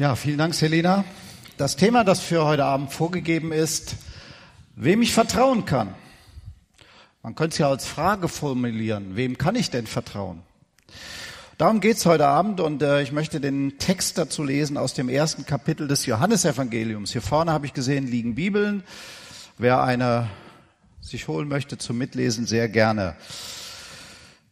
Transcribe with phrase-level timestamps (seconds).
[0.00, 1.04] Ja, vielen Dank, Selina.
[1.58, 3.96] Das Thema, das für heute Abend vorgegeben ist,
[4.74, 5.94] wem ich vertrauen kann.
[7.22, 10.40] Man könnte es ja als Frage formulieren, wem kann ich denn vertrauen?
[11.58, 15.44] Darum geht's heute Abend und äh, ich möchte den Text dazu lesen aus dem ersten
[15.44, 17.12] Kapitel des Johannesevangeliums.
[17.12, 18.82] Hier vorne habe ich gesehen, liegen Bibeln.
[19.58, 20.30] Wer eine
[21.02, 23.16] sich holen möchte zum Mitlesen, sehr gerne.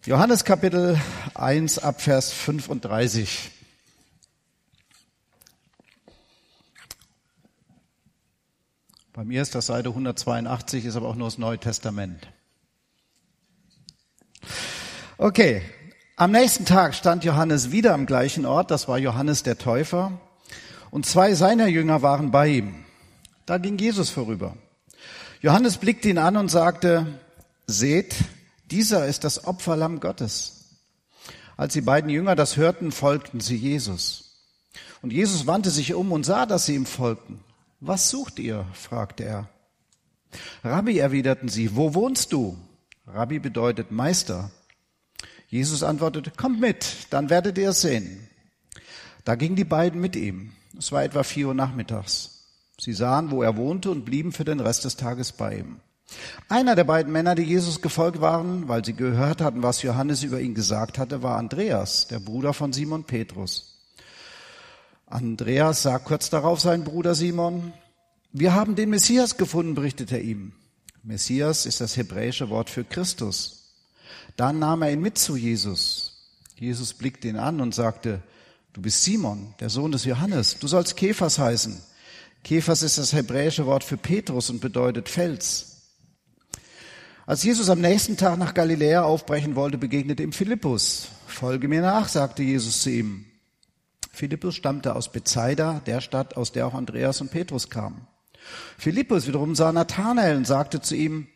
[0.05, 1.01] Johannes Kapitel
[1.35, 3.53] 1 ab Vers 35.
[9.18, 12.28] Bei mir ist das Seite 182, ist aber auch nur das Neue Testament.
[15.16, 15.62] Okay,
[16.14, 20.20] am nächsten Tag stand Johannes wieder am gleichen Ort, das war Johannes der Täufer,
[20.92, 22.84] und zwei seiner Jünger waren bei ihm.
[23.44, 24.56] Da ging Jesus vorüber.
[25.41, 27.19] Johannes blickte ihn an und sagte,
[27.66, 28.14] seht,
[28.70, 30.77] dieser ist das Opferlamm Gottes.
[31.56, 34.46] Als die beiden Jünger das hörten, folgten sie Jesus.
[35.02, 37.42] Und Jesus wandte sich um und sah, dass sie ihm folgten.
[37.80, 38.66] Was sucht ihr?
[38.73, 39.48] fragte er.
[40.64, 42.58] Rabbi, erwiderten sie, wo wohnst du?
[43.06, 44.50] Rabbi bedeutet Meister.
[45.48, 48.28] Jesus antwortete, kommt mit, dann werdet ihr es sehen.
[49.25, 50.53] Da gingen die beiden mit ihm.
[50.77, 52.47] Es war etwa vier Uhr nachmittags.
[52.80, 55.81] Sie sahen, wo er wohnte und blieben für den Rest des Tages bei ihm.
[56.48, 60.41] Einer der beiden Männer, die Jesus gefolgt waren, weil sie gehört hatten, was Johannes über
[60.41, 63.78] ihn gesagt hatte, war Andreas, der Bruder von Simon Petrus.
[65.11, 67.73] Andreas sah kurz darauf seinen Bruder Simon,
[68.33, 70.53] wir haben den Messias gefunden, berichtet er ihm.
[71.03, 73.73] Messias ist das hebräische Wort für Christus.
[74.37, 76.37] Dann nahm er ihn mit zu Jesus.
[76.56, 78.23] Jesus blickte ihn an und sagte,
[78.75, 81.81] du bist Simon, der Sohn des Johannes, du sollst Kephas heißen.
[82.45, 85.77] Kephas ist das hebräische Wort für Petrus und bedeutet Fels.
[87.25, 91.09] Als Jesus am nächsten Tag nach Galiläa aufbrechen wollte, begegnete ihm Philippus.
[91.27, 93.25] Folge mir nach, sagte Jesus zu ihm.
[94.19, 98.08] Philippus stammte aus Bethsaida, der Stadt, aus der auch Andreas und Petrus kamen.
[98.77, 101.28] Philippus wiederum sah Nathanael und sagte zu ihm,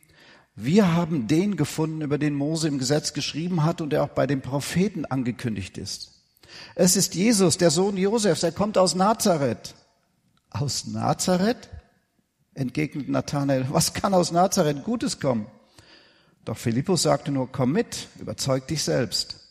[0.57, 4.27] wir haben den gefunden, über den Mose im Gesetz geschrieben hat und der auch bei
[4.27, 6.25] den Propheten angekündigt ist.
[6.75, 9.75] Es ist Jesus, der Sohn Josefs, er kommt aus Nazareth.
[10.49, 11.69] Aus Nazareth?
[12.53, 15.47] entgegnet Nathanael, was kann aus Nazareth Gutes kommen?
[16.43, 19.42] Doch Philippus sagte nur, komm mit, überzeug dich selbst.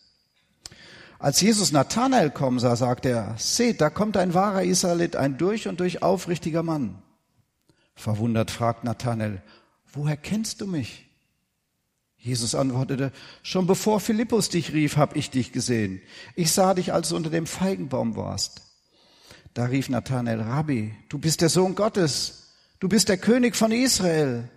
[1.22, 5.68] Als Jesus Nathanael kommen sah, sagte er, seht, da kommt ein wahrer Israelit, ein durch
[5.68, 7.00] und durch aufrichtiger Mann.
[7.94, 9.40] Verwundert fragt Nathanael,
[9.92, 11.06] woher kennst du mich?
[12.18, 13.12] Jesus antwortete,
[13.44, 16.02] schon bevor Philippus dich rief, hab ich dich gesehen.
[16.34, 18.62] Ich sah dich, als du unter dem Feigenbaum warst.
[19.54, 22.48] Da rief Nathanael, Rabbi, du bist der Sohn Gottes,
[22.80, 24.50] du bist der König von Israel.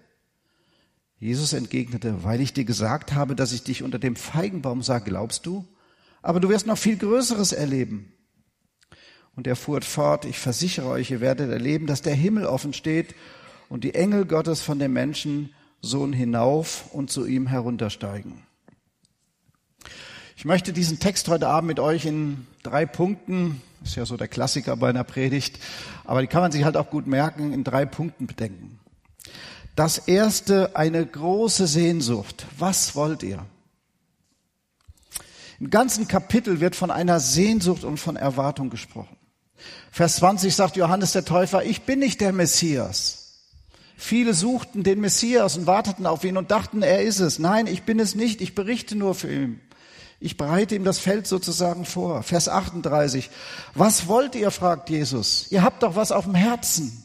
[1.19, 5.45] Jesus entgegnete, weil ich dir gesagt habe, dass ich dich unter dem Feigenbaum sah, glaubst
[5.45, 5.63] du?
[6.25, 8.11] Aber du wirst noch viel Größeres erleben.
[9.35, 13.13] Und er fuhr fort, ich versichere euch, ihr werdet erleben, dass der Himmel offen steht
[13.69, 18.41] und die Engel Gottes von dem Menschensohn hinauf und zu ihm heruntersteigen.
[20.35, 24.27] Ich möchte diesen Text heute Abend mit euch in drei Punkten, ist ja so der
[24.27, 25.59] Klassiker bei einer Predigt,
[26.05, 28.79] aber die kann man sich halt auch gut merken, in drei Punkten bedenken.
[29.75, 32.47] Das erste, eine große Sehnsucht.
[32.57, 33.45] Was wollt ihr?
[35.59, 39.15] Im ganzen Kapitel wird von einer Sehnsucht und von Erwartung gesprochen.
[39.91, 43.21] Vers 20 sagt Johannes der Täufer, ich bin nicht der Messias.
[43.97, 47.39] Viele suchten den Messias und warteten auf ihn und dachten, er ist es.
[47.39, 49.61] Nein, ich bin es nicht, ich berichte nur für ihn.
[50.19, 52.23] Ich bereite ihm das Feld sozusagen vor.
[52.23, 53.29] Vers 38.
[53.73, 54.51] Was wollt ihr?
[54.51, 55.47] fragt Jesus.
[55.51, 57.03] Ihr habt doch was auf dem Herzen.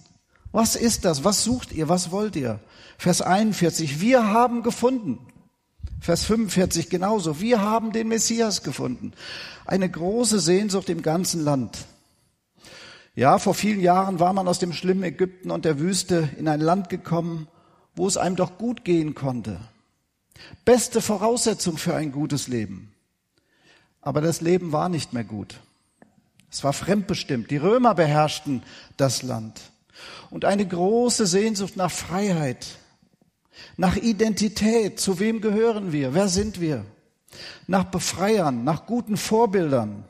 [0.52, 1.22] Was ist das?
[1.22, 1.88] Was sucht ihr?
[1.88, 2.60] Was wollt ihr?
[2.98, 4.00] Vers 41.
[4.00, 5.29] Wir haben gefunden.
[6.00, 7.40] Vers 45 genauso.
[7.40, 9.12] Wir haben den Messias gefunden.
[9.66, 11.78] Eine große Sehnsucht im ganzen Land.
[13.14, 16.60] Ja, vor vielen Jahren war man aus dem schlimmen Ägypten und der Wüste in ein
[16.60, 17.48] Land gekommen,
[17.94, 19.60] wo es einem doch gut gehen konnte.
[20.64, 22.94] Beste Voraussetzung für ein gutes Leben.
[24.00, 25.60] Aber das Leben war nicht mehr gut.
[26.50, 27.50] Es war fremdbestimmt.
[27.50, 28.62] Die Römer beherrschten
[28.96, 29.60] das Land.
[30.30, 32.66] Und eine große Sehnsucht nach Freiheit,
[33.76, 36.84] nach Identität, zu wem gehören wir, wer sind wir,
[37.66, 40.04] nach Befreiern, nach guten Vorbildern,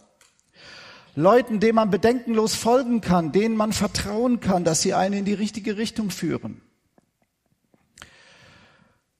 [1.16, 5.34] Leuten, denen man bedenkenlos folgen kann, denen man vertrauen kann, dass sie einen in die
[5.34, 6.62] richtige Richtung führen.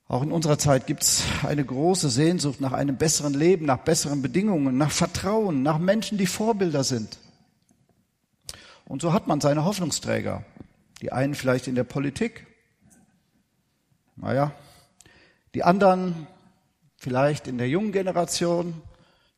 [0.07, 4.23] Auch in unserer Zeit gibt es eine große Sehnsucht nach einem besseren Leben, nach besseren
[4.23, 7.19] Bedingungen, nach Vertrauen, nach Menschen, die Vorbilder sind.
[8.87, 10.45] Und so hat man seine Hoffnungsträger.
[11.01, 12.47] Die einen vielleicht in der Politik,
[14.21, 14.53] naja,
[15.55, 16.27] die anderen
[16.97, 18.83] vielleicht in der jungen Generation,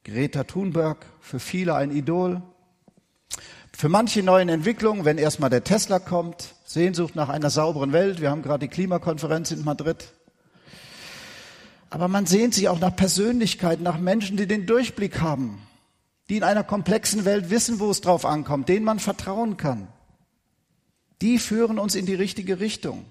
[0.05, 2.43] Greta Thunberg, für viele ein Idol.
[3.73, 8.21] Für manche neuen Entwicklungen, wenn erstmal der Tesla kommt, Sehnsucht nach einer sauberen Welt.
[8.21, 10.13] Wir haben gerade die Klimakonferenz in Madrid.
[11.89, 15.63] Aber man sehnt sich auch nach Persönlichkeiten, nach Menschen, die den Durchblick haben,
[16.29, 19.89] die in einer komplexen Welt wissen, wo es drauf ankommt, denen man vertrauen kann.
[21.21, 23.05] Die führen uns in die richtige Richtung.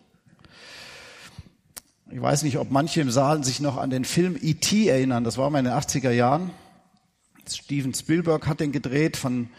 [2.13, 4.85] Ich weiß nicht, ob manche im Saal sich noch an den Film E.T.
[4.89, 5.23] erinnern.
[5.23, 6.51] Das war mal in den 80er Jahren.
[7.49, 9.49] Steven Spielberg hat den gedreht von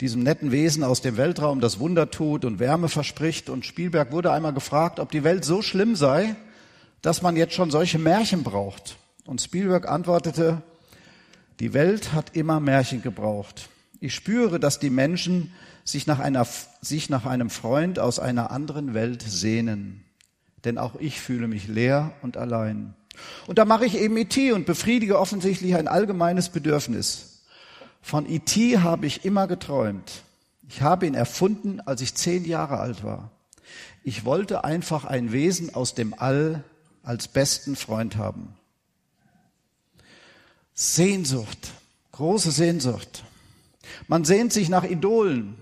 [0.00, 3.50] diesem netten Wesen aus dem Weltraum, das Wunder tut und Wärme verspricht.
[3.50, 6.36] Und Spielberg wurde einmal gefragt, ob die Welt so schlimm sei,
[7.02, 8.96] dass man jetzt schon solche Märchen braucht.
[9.24, 10.62] Und Spielberg antwortete,
[11.58, 13.70] die Welt hat immer Märchen gebraucht.
[13.98, 15.52] Ich spüre, dass die Menschen
[15.82, 16.46] sich nach, einer,
[16.80, 20.04] sich nach einem Freund aus einer anderen Welt sehnen
[20.64, 22.94] denn auch ich fühle mich leer und allein.
[23.46, 27.42] Und da mache ich eben IT und befriedige offensichtlich ein allgemeines Bedürfnis.
[28.00, 28.50] Von IT
[28.82, 30.22] habe ich immer geträumt.
[30.68, 33.30] Ich habe ihn erfunden, als ich zehn Jahre alt war.
[34.04, 36.62] Ich wollte einfach ein Wesen aus dem All
[37.02, 38.54] als besten Freund haben.
[40.74, 41.72] Sehnsucht,
[42.12, 43.24] große Sehnsucht.
[44.06, 45.56] Man sehnt sich nach Idolen,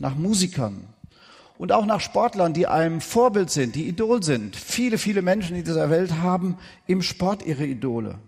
[0.00, 0.91] nach Musikern,
[1.62, 4.56] und auch nach Sportlern, die einem Vorbild sind, die Idol sind.
[4.56, 8.18] Viele, viele Menschen in dieser Welt haben im Sport ihre Idole.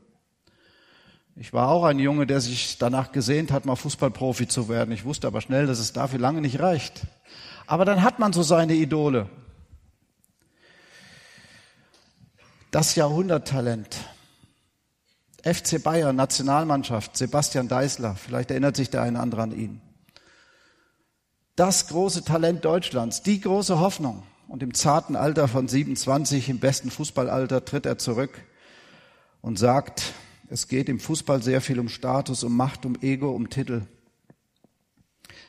[1.34, 4.94] Ich war auch ein Junge, der sich danach gesehnt hat, mal Fußballprofi zu werden.
[4.94, 7.08] Ich wusste aber schnell, dass es dafür lange nicht reicht.
[7.66, 9.28] Aber dann hat man so seine Idole.
[12.70, 13.96] Das Jahrhunderttalent.
[15.42, 18.14] FC Bayern, Nationalmannschaft, Sebastian Deißler.
[18.14, 19.80] Vielleicht erinnert sich der eine andere an ihn
[21.56, 24.22] das große Talent Deutschlands, die große Hoffnung.
[24.48, 28.42] Und im zarten Alter von 27, im besten Fußballalter, tritt er zurück
[29.40, 30.12] und sagt,
[30.48, 33.82] es geht im Fußball sehr viel um Status, um Macht, um Ego, um Titel.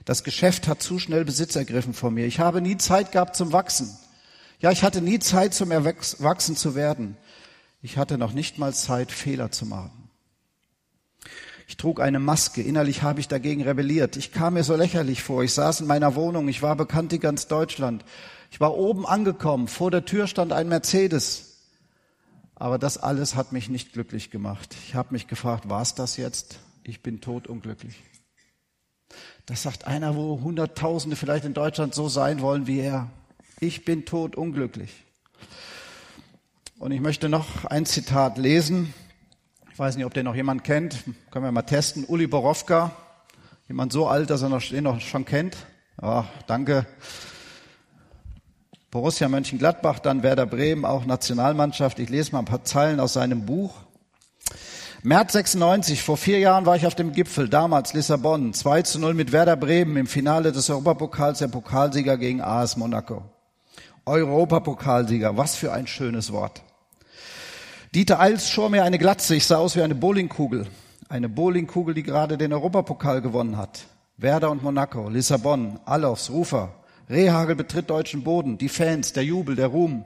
[0.05, 2.25] Das Geschäft hat zu schnell Besitz ergriffen von mir.
[2.25, 3.97] Ich habe nie Zeit gehabt zum Wachsen.
[4.59, 7.17] Ja, ich hatte nie Zeit zum Erwachsen zu werden.
[7.81, 10.04] Ich hatte noch nicht mal Zeit, Fehler zu machen.
[11.67, 12.61] Ich trug eine Maske.
[12.61, 14.17] Innerlich habe ich dagegen rebelliert.
[14.17, 15.43] Ich kam mir so lächerlich vor.
[15.43, 16.47] Ich saß in meiner Wohnung.
[16.47, 18.05] Ich war bekannt in ganz Deutschland.
[18.51, 19.67] Ich war oben angekommen.
[19.67, 21.63] Vor der Tür stand ein Mercedes.
[22.53, 24.75] Aber das alles hat mich nicht glücklich gemacht.
[24.85, 26.59] Ich habe mich gefragt, war es das jetzt?
[26.83, 28.01] Ich bin totunglücklich.
[29.45, 33.09] Das sagt einer, wo Hunderttausende vielleicht in Deutschland so sein wollen wie er.
[33.59, 35.03] Ich bin totunglücklich.
[36.77, 38.93] Und ich möchte noch ein Zitat lesen
[39.75, 41.03] ich weiß nicht, ob den noch jemand kennt.
[41.31, 42.05] Können wir mal testen.
[42.05, 42.91] Uli Borowka.
[43.67, 45.57] Jemand so alt, dass er noch, den noch schon kennt.
[46.01, 46.85] Ja, danke.
[48.89, 51.99] Borussia Mönchengladbach, dann Werder Bremen, auch Nationalmannschaft.
[51.99, 53.73] Ich lese mal ein paar Zeilen aus seinem Buch.
[55.03, 59.13] März 96, vor vier Jahren war ich auf dem Gipfel, damals Lissabon, 2 zu 0
[59.13, 63.25] mit Werder Bremen im Finale des Europapokals, der Pokalsieger gegen AS Monaco.
[64.05, 66.63] Europapokalsieger, was für ein schönes Wort.
[67.95, 69.37] Dieter Eils schor mir eine Glatze.
[69.37, 70.67] Ich sah aus wie eine Bowlingkugel.
[71.07, 73.85] Eine Bowlingkugel, die gerade den Europapokal gewonnen hat.
[74.17, 76.73] Werder und Monaco, Lissabon, Alofs, Rufer.
[77.09, 78.57] Rehagel betritt deutschen Boden.
[78.57, 80.03] Die Fans, der Jubel, der Ruhm.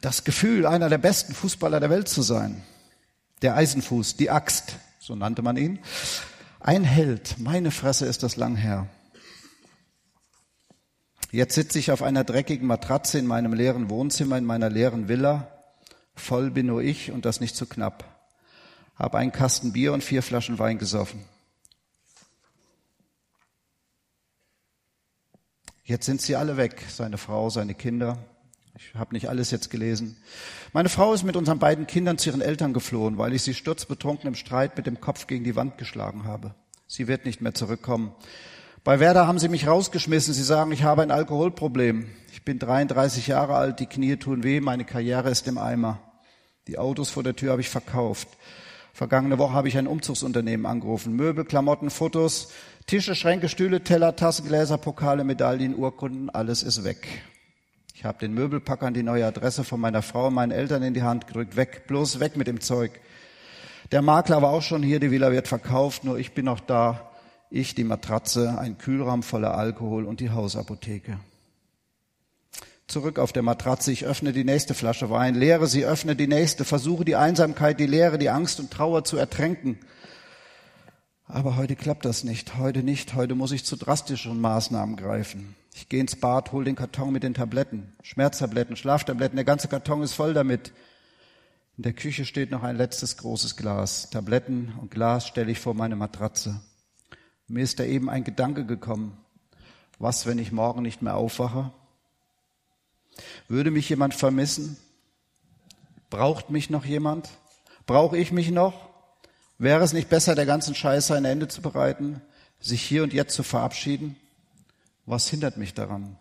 [0.00, 2.62] Das Gefühl, einer der besten Fußballer der Welt zu sein.
[3.42, 5.80] Der Eisenfuß, die Axt, so nannte man ihn.
[6.60, 7.40] Ein Held.
[7.40, 8.86] Meine Fresse ist das lang her.
[11.32, 15.57] Jetzt sitze ich auf einer dreckigen Matratze in meinem leeren Wohnzimmer, in meiner leeren Villa
[16.18, 18.04] Voll bin nur ich und das nicht zu knapp.
[18.96, 21.24] Hab einen Kasten Bier und vier Flaschen Wein gesoffen.
[25.84, 28.18] Jetzt sind sie alle weg, seine Frau, seine Kinder.
[28.74, 30.16] Ich habe nicht alles jetzt gelesen.
[30.72, 34.28] Meine Frau ist mit unseren beiden Kindern zu ihren Eltern geflohen, weil ich sie sturzbetrunken
[34.28, 36.54] im Streit mit dem Kopf gegen die Wand geschlagen habe.
[36.86, 38.12] Sie wird nicht mehr zurückkommen.
[38.84, 40.34] Bei Werder haben sie mich rausgeschmissen.
[40.34, 42.06] Sie sagen, ich habe ein Alkoholproblem.
[42.32, 46.00] Ich bin 33 Jahre alt, die Knie tun weh, meine Karriere ist im Eimer.
[46.68, 48.28] Die Autos vor der Tür habe ich verkauft.
[48.92, 51.16] Vergangene Woche habe ich ein Umzugsunternehmen angerufen.
[51.16, 52.52] Möbel, Klamotten, Fotos,
[52.86, 57.08] Tische, Schränke, Stühle, Teller, Tassen, Gläser, Pokale, Medaillen, Urkunden, alles ist weg.
[57.94, 61.02] Ich habe den Möbelpackern die neue Adresse von meiner Frau und meinen Eltern in die
[61.02, 61.56] Hand gedrückt.
[61.56, 62.92] Weg, bloß weg mit dem Zeug.
[63.90, 67.10] Der Makler war auch schon hier, die Villa wird verkauft, nur ich bin noch da.
[67.50, 71.18] Ich, die Matratze, ein Kühlraum voller Alkohol und die Hausapotheke
[72.88, 76.64] zurück auf der Matratze, ich öffne die nächste Flasche Wein, leere sie, öffne die nächste,
[76.64, 79.78] versuche die Einsamkeit, die Leere, die Angst und Trauer zu ertränken.
[81.26, 85.54] Aber heute klappt das nicht, heute nicht, heute muss ich zu drastischen Maßnahmen greifen.
[85.74, 90.02] Ich gehe ins Bad, hol den Karton mit den Tabletten, Schmerztabletten, Schlaftabletten, der ganze Karton
[90.02, 90.72] ist voll damit.
[91.76, 94.08] In der Küche steht noch ein letztes großes Glas.
[94.10, 96.60] Tabletten und Glas stelle ich vor meine Matratze.
[97.46, 99.18] Mir ist da eben ein Gedanke gekommen.
[99.98, 101.70] Was, wenn ich morgen nicht mehr aufwache?
[103.48, 104.76] Würde mich jemand vermissen?
[106.10, 107.28] Braucht mich noch jemand?
[107.86, 108.88] Brauche ich mich noch?
[109.58, 112.22] Wäre es nicht besser, der ganzen Scheiße ein Ende zu bereiten,
[112.60, 114.16] sich hier und jetzt zu verabschieden?
[115.04, 116.16] Was hindert mich daran?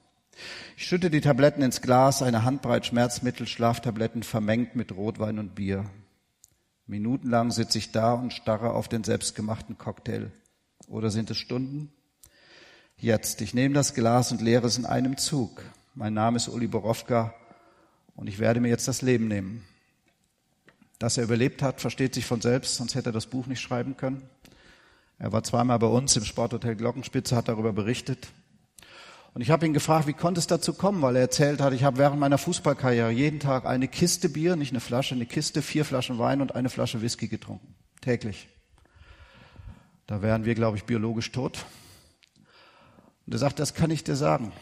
[0.75, 5.85] Ich schütte die Tabletten ins Glas, eine Handbreit Schmerzmittel, Schlaftabletten vermengt mit Rotwein und Bier.
[6.85, 10.31] Minutenlang sitze ich da und starre auf den selbstgemachten Cocktail.
[10.87, 11.91] Oder sind es Stunden?
[12.97, 15.63] Jetzt, ich nehme das Glas und leere es in einem Zug.
[15.99, 17.33] Mein Name ist Uli Borowka
[18.15, 19.65] und ich werde mir jetzt das Leben nehmen.
[20.99, 23.97] Dass er überlebt hat, versteht sich von selbst, sonst hätte er das Buch nicht schreiben
[23.97, 24.21] können.
[25.17, 28.27] Er war zweimal bei uns im Sporthotel Glockenspitze, hat darüber berichtet.
[29.33, 31.83] Und ich habe ihn gefragt, wie konnte es dazu kommen, weil er erzählt hat, ich
[31.83, 35.83] habe während meiner Fußballkarriere jeden Tag eine Kiste Bier, nicht eine Flasche, eine Kiste, vier
[35.83, 37.73] Flaschen Wein und eine Flasche Whisky getrunken.
[38.01, 38.49] Täglich.
[40.05, 41.65] Da wären wir, glaube ich, biologisch tot.
[43.25, 44.53] Und er sagt, das kann ich dir sagen.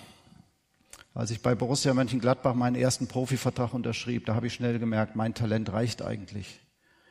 [1.15, 5.33] Als ich bei Borussia Mönchengladbach meinen ersten Profivertrag unterschrieb, da habe ich schnell gemerkt, mein
[5.33, 6.59] Talent reicht eigentlich.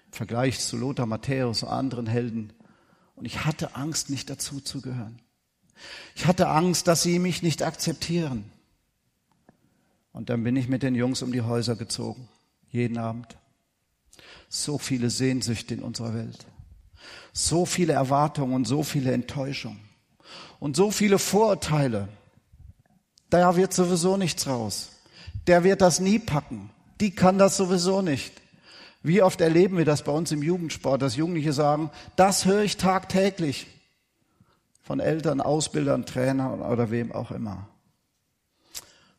[0.08, 2.52] Im Vergleich zu Lothar Matthäus und anderen Helden.
[3.16, 5.22] Und ich hatte Angst, nicht dazuzugehören.
[6.14, 8.52] Ich hatte Angst, dass sie mich nicht akzeptieren.
[10.12, 12.28] Und dann bin ich mit den Jungs um die Häuser gezogen,
[12.68, 13.38] jeden Abend.
[14.50, 16.44] So viele Sehnsüchte in unserer Welt,
[17.32, 19.80] so viele Erwartungen und so viele Enttäuschungen
[20.60, 22.08] und so viele Vorurteile.
[23.34, 24.90] Da wird sowieso nichts raus.
[25.48, 26.70] Der wird das nie packen.
[27.00, 28.32] Die kann das sowieso nicht.
[29.02, 32.76] Wie oft erleben wir das bei uns im Jugendsport, dass Jugendliche sagen, das höre ich
[32.76, 33.66] tagtäglich
[34.84, 37.66] von Eltern, Ausbildern, Trainern oder wem auch immer.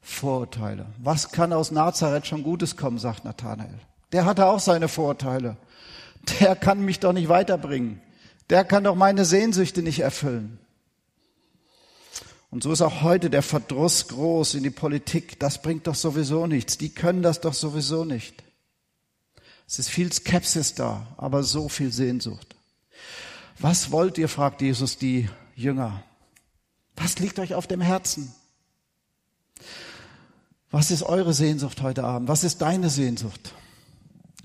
[0.01, 0.86] Vorurteile.
[0.98, 3.79] Was kann aus Nazareth schon Gutes kommen, sagt Nathanael.
[4.13, 5.57] Der hatte auch seine Vorurteile.
[6.39, 8.01] Der kann mich doch nicht weiterbringen.
[8.50, 10.57] Der kann doch meine Sehnsüchte nicht erfüllen.
[12.50, 15.40] Und so ist auch heute der Verdruss groß in die Politik.
[15.40, 16.78] Das bringt doch sowieso nichts.
[16.78, 18.44] Die können das doch sowieso nicht.
[19.68, 22.56] Es ist viel Skepsis da, aber so viel Sehnsucht.
[23.60, 26.04] Was wollt ihr, fragt Jesus die Jünger.
[26.96, 28.34] Was liegt euch auf dem Herzen?
[30.70, 32.28] Was ist eure Sehnsucht heute Abend?
[32.28, 33.54] Was ist deine Sehnsucht?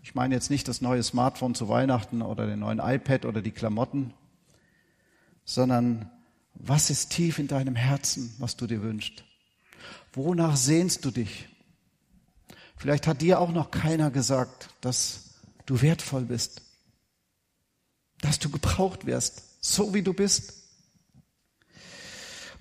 [0.02, 3.50] Ich meine jetzt nicht das neue Smartphone zu Weihnachten oder den neuen iPad oder die
[3.50, 4.14] Klamotten,
[5.44, 6.10] sondern
[6.54, 9.24] was ist tief in deinem Herzen, was du dir wünschst?
[10.12, 11.48] Wonach sehnst du dich?
[12.76, 15.34] Vielleicht hat dir auch noch keiner gesagt, dass
[15.66, 16.62] du wertvoll bist,
[18.20, 20.54] dass du gebraucht wirst, so wie du bist.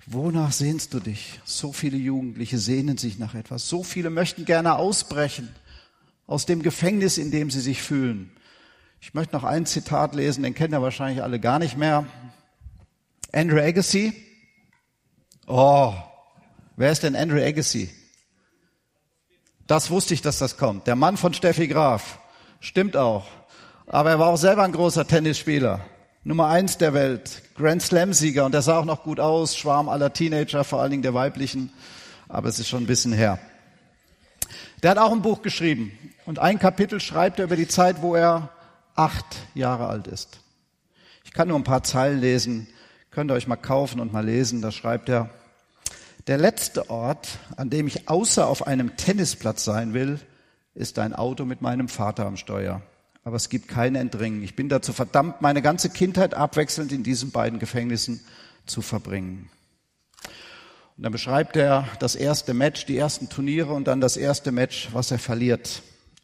[0.06, 1.40] Wonach sehnst du dich?
[1.44, 3.68] So viele Jugendliche sehnen sich nach etwas.
[3.68, 5.48] So viele möchten gerne ausbrechen
[6.26, 8.30] aus dem Gefängnis, in dem sie sich fühlen.
[9.00, 12.06] Ich möchte noch ein Zitat lesen, den kennen ja wahrscheinlich alle gar nicht mehr.
[13.32, 14.12] Andrew Agassi.
[15.46, 15.94] Oh,
[16.76, 17.90] wer ist denn Andrew Agassi?
[19.66, 20.86] Das wusste ich, dass das kommt.
[20.86, 22.18] Der Mann von Steffi Graf.
[22.60, 23.26] Stimmt auch.
[23.86, 25.80] Aber er war auch selber ein großer Tennisspieler.
[26.22, 30.12] Nummer eins der Welt, Grand Slam-Sieger und der sah auch noch gut aus, Schwarm aller
[30.12, 31.72] Teenager, vor allen Dingen der weiblichen,
[32.28, 33.38] aber es ist schon ein bisschen her.
[34.82, 35.92] Der hat auch ein Buch geschrieben
[36.26, 38.50] und ein Kapitel schreibt er über die Zeit, wo er
[38.96, 40.40] acht Jahre alt ist.
[41.24, 42.68] Ich kann nur ein paar Zeilen lesen,
[43.10, 45.30] könnt ihr euch mal kaufen und mal lesen, da schreibt er,
[46.26, 50.20] der letzte Ort, an dem ich außer auf einem Tennisplatz sein will,
[50.74, 52.82] ist ein Auto mit meinem Vater am Steuer
[53.24, 54.42] aber es gibt kein Entringen.
[54.42, 58.20] Ich bin dazu verdammt, meine ganze Kindheit abwechselnd in diesen beiden Gefängnissen
[58.66, 59.50] zu verbringen.
[60.96, 64.88] Und dann beschreibt er das erste Match, die ersten Turniere und dann das erste Match,
[64.92, 65.82] was er verliert.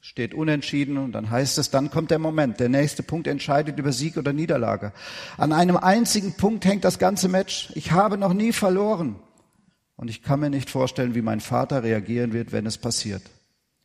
[0.09, 2.61] Steht unentschieden und dann heißt es, dann kommt der Moment.
[2.61, 4.93] Der nächste Punkt entscheidet über Sieg oder Niederlage.
[5.37, 7.73] An einem einzigen Punkt hängt das ganze Match.
[7.75, 9.17] Ich habe noch nie verloren.
[9.97, 13.23] Und ich kann mir nicht vorstellen, wie mein Vater reagieren wird, wenn es passiert.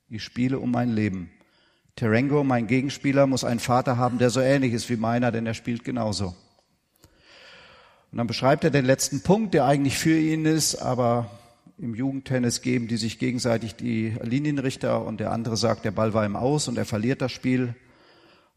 [0.10, 1.32] Ich spiele um mein Leben.
[1.96, 5.56] Terengo, mein Gegenspieler, muss einen Vater haben, der so ähnlich ist wie meiner, denn er
[5.56, 6.36] spielt genauso.
[8.12, 11.32] Und dann beschreibt er den letzten Punkt, der eigentlich für ihn ist, aber
[11.82, 16.26] im Jugendtennis geben die sich gegenseitig die Linienrichter und der andere sagt, der Ball war
[16.26, 17.74] ihm aus und er verliert das Spiel.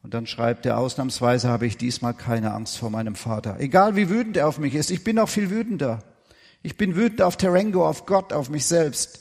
[0.03, 3.59] Und dann schreibt er, ausnahmsweise habe ich diesmal keine Angst vor meinem Vater.
[3.61, 6.05] Egal wie wütend er auf mich ist, ich bin auch viel wütender.
[6.63, 9.21] Ich bin wütend auf Terengo, auf Gott, auf mich selbst.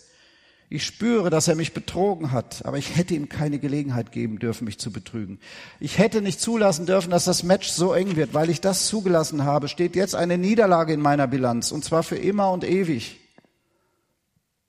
[0.70, 4.66] Ich spüre, dass er mich betrogen hat, aber ich hätte ihm keine Gelegenheit geben dürfen,
[4.66, 5.40] mich zu betrügen.
[5.80, 8.34] Ich hätte nicht zulassen dürfen, dass das Match so eng wird.
[8.34, 12.18] Weil ich das zugelassen habe, steht jetzt eine Niederlage in meiner Bilanz, und zwar für
[12.18, 13.23] immer und ewig.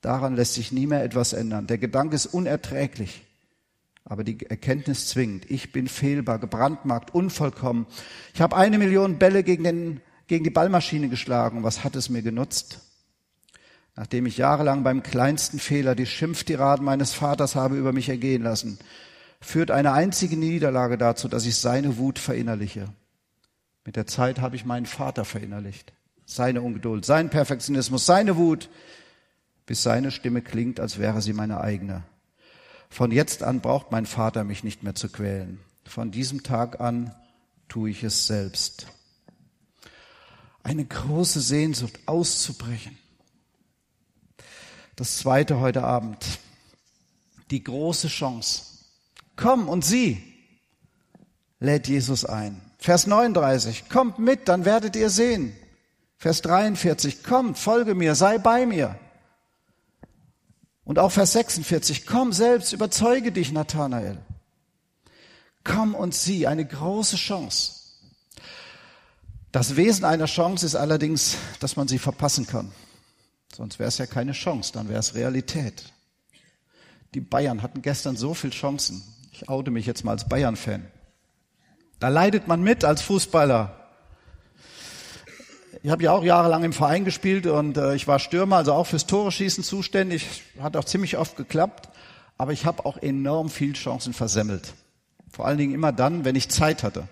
[0.05, 1.65] Daran lässt sich nie mehr etwas ändern.
[1.65, 3.25] Der Gedanke ist unerträglich,
[4.03, 5.49] aber die Erkenntnis zwingt.
[5.49, 7.87] Ich bin fehlbar, gebrandmarkt, unvollkommen.
[8.33, 11.63] Ich habe eine Million Bälle gegen, den, gegen die Ballmaschine geschlagen.
[11.63, 12.81] Was hat es mir genutzt?
[13.95, 18.77] nachdem ich jahrelang beim kleinsten Fehler die Schimpftiraden meines Vaters habe über mich ergehen lassen,
[19.39, 22.89] führt eine einzige Niederlage dazu, dass ich seine Wut verinnerliche.
[23.85, 25.93] Mit der Zeit habe ich meinen Vater verinnerlicht.
[26.25, 28.69] Seine Ungeduld, sein Perfektionismus, seine Wut,
[29.65, 32.03] bis seine Stimme klingt, als wäre sie meine eigene.
[32.89, 35.59] Von jetzt an braucht mein Vater mich nicht mehr zu quälen.
[35.85, 37.13] Von diesem Tag an
[37.67, 38.87] tue ich es selbst.
[40.63, 42.97] Eine große Sehnsucht auszubrechen.
[44.95, 46.25] Das zweite heute Abend.
[47.51, 48.63] Die große Chance.
[49.35, 50.23] Komm und sieh,
[51.59, 52.61] lädt Jesus ein.
[52.79, 53.89] Vers 39.
[53.89, 55.55] Kommt mit, dann werdet ihr sehen.
[56.17, 57.23] Vers 43.
[57.23, 58.97] Kommt, folge mir, sei bei mir.
[60.85, 64.19] Und auch Vers 46, komm selbst, überzeuge dich, Nathanael.
[65.63, 67.73] Komm und sieh, eine große Chance.
[69.51, 72.71] Das Wesen einer Chance ist allerdings, dass man sie verpassen kann.
[73.53, 75.91] Sonst wäre es ja keine Chance, dann wäre es Realität.
[77.15, 79.01] Die Bayern hatten gestern so viele Chancen.
[79.31, 80.85] Ich oute mich jetzt mal als Bayern-Fan.
[81.99, 83.84] Da leidet man mit als Fußballer.
[85.85, 88.87] Ich habe ja auch jahrelang im Verein gespielt und äh, ich war Stürmer, also auch
[88.87, 90.41] fürs Tore schießen zuständig.
[90.59, 91.89] Hat auch ziemlich oft geklappt,
[92.39, 94.73] aber ich habe auch enorm viel Chancen versemmelt.
[95.29, 97.07] Vor allen Dingen immer dann, wenn ich Zeit hatte.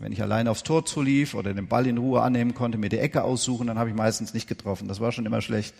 [0.00, 2.98] Wenn ich alleine aufs Tor zulief oder den Ball in Ruhe annehmen konnte, mir die
[2.98, 4.88] Ecke aussuchen, dann habe ich meistens nicht getroffen.
[4.88, 5.72] Das war schon immer schlecht.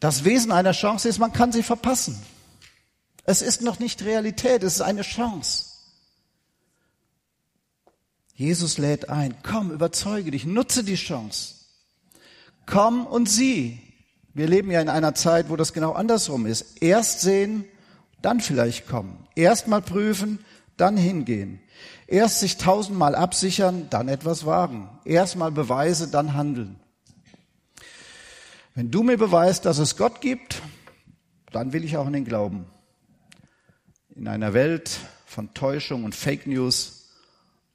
[0.00, 2.18] Das Wesen einer Chance ist, man kann sie verpassen.
[3.24, 5.75] Es ist noch nicht Realität, es ist eine Chance.
[8.36, 11.54] Jesus lädt ein, komm, überzeuge dich, nutze die Chance.
[12.66, 13.80] Komm und sieh.
[14.34, 16.82] Wir leben ja in einer Zeit, wo das genau andersrum ist.
[16.82, 17.64] Erst sehen,
[18.20, 19.26] dann vielleicht kommen.
[19.34, 20.38] Erst mal prüfen,
[20.76, 21.60] dann hingehen.
[22.06, 24.90] Erst sich tausendmal absichern, dann etwas wagen.
[25.06, 26.78] Erst mal Beweise, dann handeln.
[28.74, 30.60] Wenn du mir beweist, dass es Gott gibt,
[31.52, 32.66] dann will ich auch an den Glauben.
[34.14, 37.05] In einer Welt von Täuschung und Fake News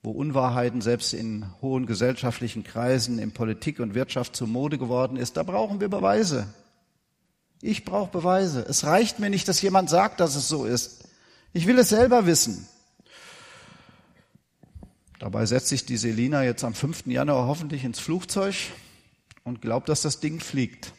[0.04, 5.38] wo Unwahrheiten selbst in hohen gesellschaftlichen Kreisen, in Politik und Wirtschaft zur Mode geworden ist,
[5.38, 6.48] da brauchen wir Beweise.
[7.62, 8.66] Ich brauche Beweise.
[8.68, 11.08] Es reicht mir nicht, dass jemand sagt, dass es so ist.
[11.54, 12.68] Ich will es selber wissen.
[15.20, 17.06] Dabei setzt sich die Selina jetzt am 5.
[17.06, 18.56] Januar hoffentlich ins Flugzeug
[19.44, 20.94] und glaubt, dass das Ding fliegt.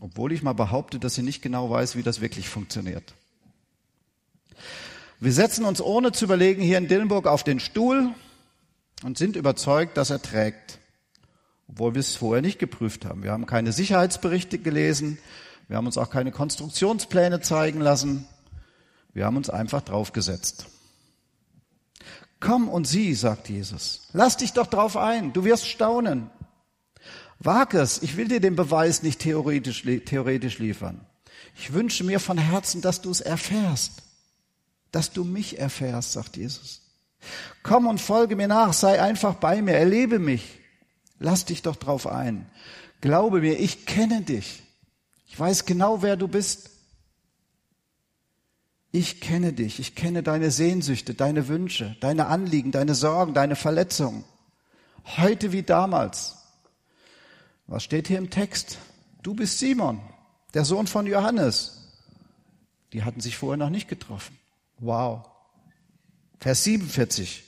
[0.00, 3.14] Obwohl ich mal behaupte, dass sie nicht genau weiß, wie das wirklich funktioniert.
[5.22, 8.14] Wir setzen uns ohne zu überlegen hier in Dillenburg auf den Stuhl
[9.04, 10.78] und sind überzeugt, dass er trägt,
[11.68, 13.22] obwohl wir es vorher nicht geprüft haben.
[13.22, 15.18] Wir haben keine Sicherheitsberichte gelesen,
[15.68, 18.26] wir haben uns auch keine Konstruktionspläne zeigen lassen,
[19.12, 20.68] wir haben uns einfach draufgesetzt.
[22.40, 24.08] Komm und sieh, sagt Jesus.
[24.14, 26.30] Lass dich doch drauf ein, du wirst staunen.
[27.38, 31.04] Wag es, ich will dir den Beweis nicht theoretisch, theoretisch liefern.
[31.58, 34.02] Ich wünsche mir von Herzen, dass du es erfährst
[34.92, 36.82] dass du mich erfährst, sagt Jesus.
[37.62, 40.58] Komm und folge mir nach, sei einfach bei mir, erlebe mich.
[41.18, 42.50] Lass dich doch drauf ein.
[43.00, 44.62] Glaube mir, ich kenne dich.
[45.26, 46.70] Ich weiß genau, wer du bist.
[48.92, 54.24] Ich kenne dich, ich kenne deine Sehnsüchte, deine Wünsche, deine Anliegen, deine Sorgen, deine Verletzungen.
[55.16, 56.38] Heute wie damals.
[57.68, 58.78] Was steht hier im Text?
[59.22, 60.00] Du bist Simon,
[60.54, 61.76] der Sohn von Johannes.
[62.92, 64.39] Die hatten sich vorher noch nicht getroffen.
[64.80, 65.26] Wow.
[66.40, 67.44] Vers 47.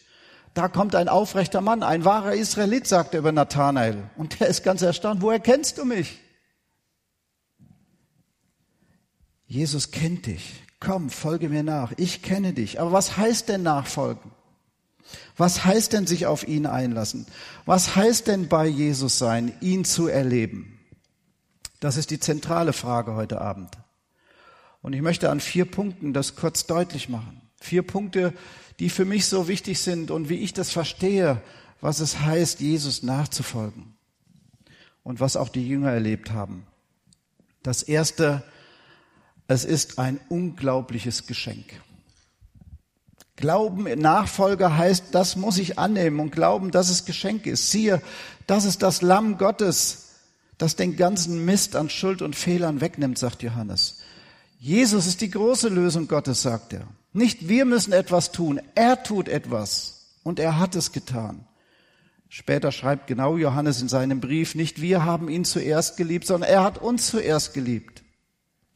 [0.55, 4.11] Da kommt ein aufrechter Mann, ein wahrer Israelit, sagt er über Nathanael.
[4.17, 5.23] Und der ist ganz erstaunt.
[5.23, 6.19] Woher kennst du mich?
[9.47, 10.63] Jesus kennt dich.
[10.79, 11.93] Komm, folge mir nach.
[11.97, 12.81] Ich kenne dich.
[12.81, 14.31] Aber was heißt denn nachfolgen?
[15.37, 17.27] Was heißt denn sich auf ihn einlassen?
[17.65, 20.81] Was heißt denn bei Jesus sein, ihn zu erleben?
[21.81, 23.77] Das ist die zentrale Frage heute Abend.
[24.83, 27.41] Und ich möchte an vier Punkten das kurz deutlich machen.
[27.61, 28.35] Vier Punkte,
[28.81, 31.41] die für mich so wichtig sind und wie ich das verstehe,
[31.81, 33.95] was es heißt, Jesus nachzufolgen.
[35.05, 36.67] Und was auch die Jünger erlebt haben.
[37.63, 38.43] Das erste,
[39.47, 41.81] es ist ein unglaubliches Geschenk.
[43.37, 47.71] Glauben, Nachfolger heißt, das muss ich annehmen und glauben, dass es Geschenk ist.
[47.71, 48.01] Siehe,
[48.47, 50.11] das ist das Lamm Gottes,
[50.59, 54.01] das den ganzen Mist an Schuld und Fehlern wegnimmt, sagt Johannes.
[54.63, 56.87] Jesus ist die große Lösung Gottes, sagt er.
[57.13, 61.49] Nicht wir müssen etwas tun, er tut etwas und er hat es getan.
[62.29, 66.63] Später schreibt genau Johannes in seinem Brief, nicht wir haben ihn zuerst geliebt, sondern er
[66.63, 68.05] hat uns zuerst geliebt.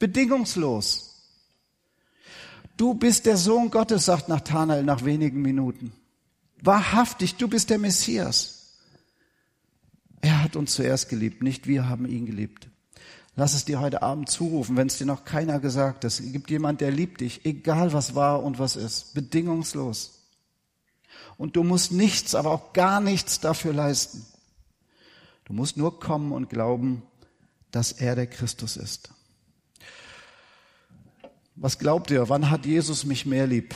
[0.01, 1.23] Bedingungslos.
[2.77, 5.93] Du bist der Sohn Gottes, sagt Nathanael nach wenigen Minuten.
[6.61, 8.81] Wahrhaftig, du bist der Messias.
[10.21, 12.67] Er hat uns zuerst geliebt, nicht wir haben ihn geliebt.
[13.39, 16.05] Lass es dir heute Abend zurufen, wenn es dir noch keiner gesagt hat.
[16.05, 20.27] Es gibt jemand, der liebt dich, egal was war und was ist, bedingungslos.
[21.37, 24.25] Und du musst nichts, aber auch gar nichts dafür leisten.
[25.45, 27.03] Du musst nur kommen und glauben,
[27.71, 29.11] dass er der Christus ist.
[31.57, 33.75] Was glaubt ihr, wann hat Jesus mich mehr lieb?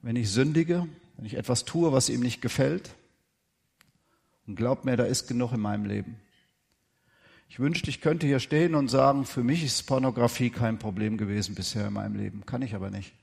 [0.00, 2.94] Wenn ich sündige, wenn ich etwas tue, was ihm nicht gefällt?
[4.46, 6.20] Und glaubt mir, da ist genug in meinem Leben.
[7.54, 11.54] Ich wünschte, ich könnte hier stehen und sagen, für mich ist Pornografie kein Problem gewesen
[11.54, 12.44] bisher in meinem Leben.
[12.46, 13.14] Kann ich aber nicht.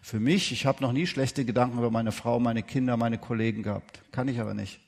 [0.00, 3.62] Für mich, ich habe noch nie schlechte Gedanken über meine Frau, meine Kinder, meine Kollegen
[3.62, 4.02] gehabt.
[4.10, 4.80] Kann ich aber nicht.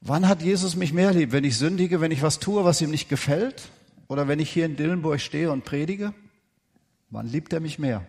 [0.00, 1.32] Wann hat Jesus mich mehr lieb?
[1.32, 3.68] Wenn ich sündige, wenn ich was tue, was ihm nicht gefällt?
[4.08, 6.14] Oder wenn ich hier in Dillenburg stehe und predige?
[7.10, 8.08] Wann liebt er mich mehr?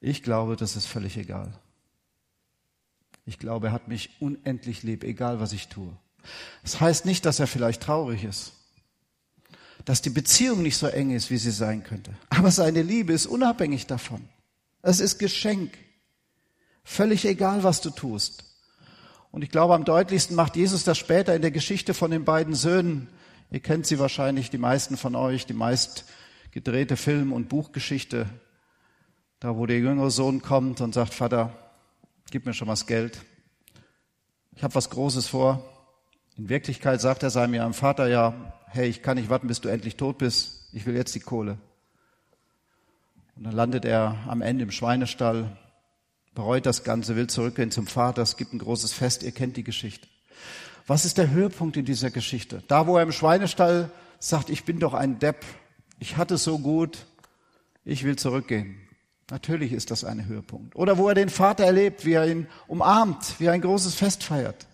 [0.00, 1.52] Ich glaube, das ist völlig egal.
[3.26, 5.96] Ich glaube, er hat mich unendlich lieb, egal was ich tue.
[6.62, 8.52] Das heißt nicht, dass er vielleicht traurig ist,
[9.84, 12.12] dass die Beziehung nicht so eng ist, wie sie sein könnte.
[12.30, 14.28] Aber seine Liebe ist unabhängig davon.
[14.82, 15.76] Es ist Geschenk.
[16.84, 18.44] Völlig egal, was du tust.
[19.30, 22.54] Und ich glaube, am deutlichsten macht Jesus das später in der Geschichte von den beiden
[22.54, 23.08] Söhnen.
[23.50, 26.04] Ihr kennt sie wahrscheinlich, die meisten von euch, die meist
[26.50, 28.26] gedrehte Film- und Buchgeschichte.
[29.40, 31.56] Da, wo der jüngere Sohn kommt und sagt, Vater,
[32.30, 33.18] gib mir schon was Geld.
[34.54, 35.71] Ich habe was Großes vor.
[36.36, 39.68] In Wirklichkeit sagt er seinem ihrem Vater ja, hey, ich kann nicht warten, bis du
[39.68, 40.68] endlich tot bist.
[40.72, 41.58] Ich will jetzt die Kohle.
[43.36, 45.56] Und dann landet er am Ende im Schweinestall,
[46.34, 48.22] bereut das Ganze, will zurückgehen zum Vater.
[48.22, 49.22] Es gibt ein großes Fest.
[49.22, 50.08] Ihr kennt die Geschichte.
[50.86, 52.62] Was ist der Höhepunkt in dieser Geschichte?
[52.66, 55.44] Da, wo er im Schweinestall sagt, ich bin doch ein Depp.
[55.98, 57.06] Ich hatte es so gut.
[57.84, 58.80] Ich will zurückgehen.
[59.30, 60.76] Natürlich ist das ein Höhepunkt.
[60.76, 64.24] Oder wo er den Vater erlebt, wie er ihn umarmt, wie er ein großes Fest
[64.24, 64.66] feiert.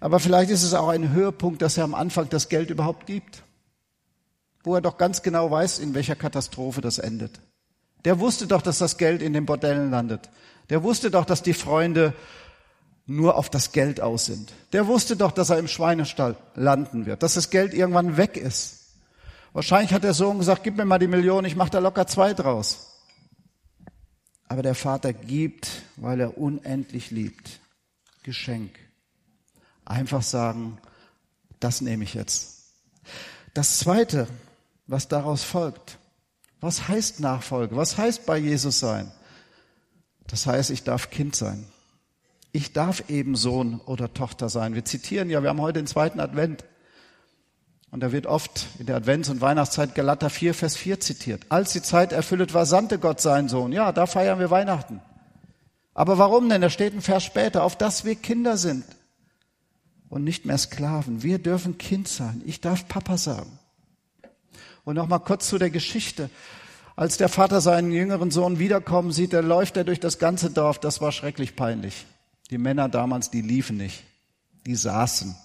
[0.00, 3.42] Aber vielleicht ist es auch ein Höhepunkt, dass er am Anfang das Geld überhaupt gibt.
[4.62, 7.40] Wo er doch ganz genau weiß, in welcher Katastrophe das endet.
[8.04, 10.28] Der wusste doch, dass das Geld in den Bordellen landet.
[10.70, 12.14] Der wusste doch, dass die Freunde
[13.06, 14.52] nur auf das Geld aus sind.
[14.72, 18.94] Der wusste doch, dass er im Schweinestall landen wird, dass das Geld irgendwann weg ist.
[19.52, 22.34] Wahrscheinlich hat der Sohn gesagt, gib mir mal die Million, ich mache da locker zwei
[22.34, 23.04] draus.
[24.48, 27.60] Aber der Vater gibt, weil er unendlich liebt.
[28.22, 28.85] Geschenk.
[29.86, 30.78] Einfach sagen,
[31.60, 32.56] das nehme ich jetzt.
[33.54, 34.26] Das Zweite,
[34.86, 35.98] was daraus folgt,
[36.60, 37.76] was heißt Nachfolge?
[37.76, 39.10] Was heißt bei Jesus sein?
[40.26, 41.66] Das heißt, ich darf Kind sein.
[42.50, 44.74] Ich darf eben Sohn oder Tochter sein.
[44.74, 46.64] Wir zitieren ja, wir haben heute den zweiten Advent.
[47.92, 51.44] Und da wird oft in der Advents- und Weihnachtszeit Galater 4, Vers 4 zitiert.
[51.48, 53.70] Als die Zeit erfüllt war, sandte Gott seinen Sohn.
[53.70, 55.00] Ja, da feiern wir Weihnachten.
[55.94, 56.62] Aber warum denn?
[56.62, 58.84] Da steht ein Vers später, auf dass wir Kinder sind
[60.08, 61.22] und nicht mehr Sklaven.
[61.22, 62.42] Wir dürfen Kind sein.
[62.44, 63.58] Ich darf Papa sagen.
[64.84, 66.30] Und noch mal kurz zu der Geschichte.
[66.94, 70.78] Als der Vater seinen jüngeren Sohn wiederkommen sieht, da läuft er durch das ganze Dorf.
[70.78, 72.06] Das war schrecklich peinlich.
[72.50, 74.04] Die Männer damals, die liefen nicht.
[74.64, 75.36] Die saßen.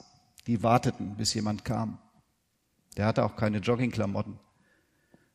[0.48, 1.98] Die warteten, bis jemand kam.
[2.98, 4.40] Der hatte auch keine Joggingklamotten.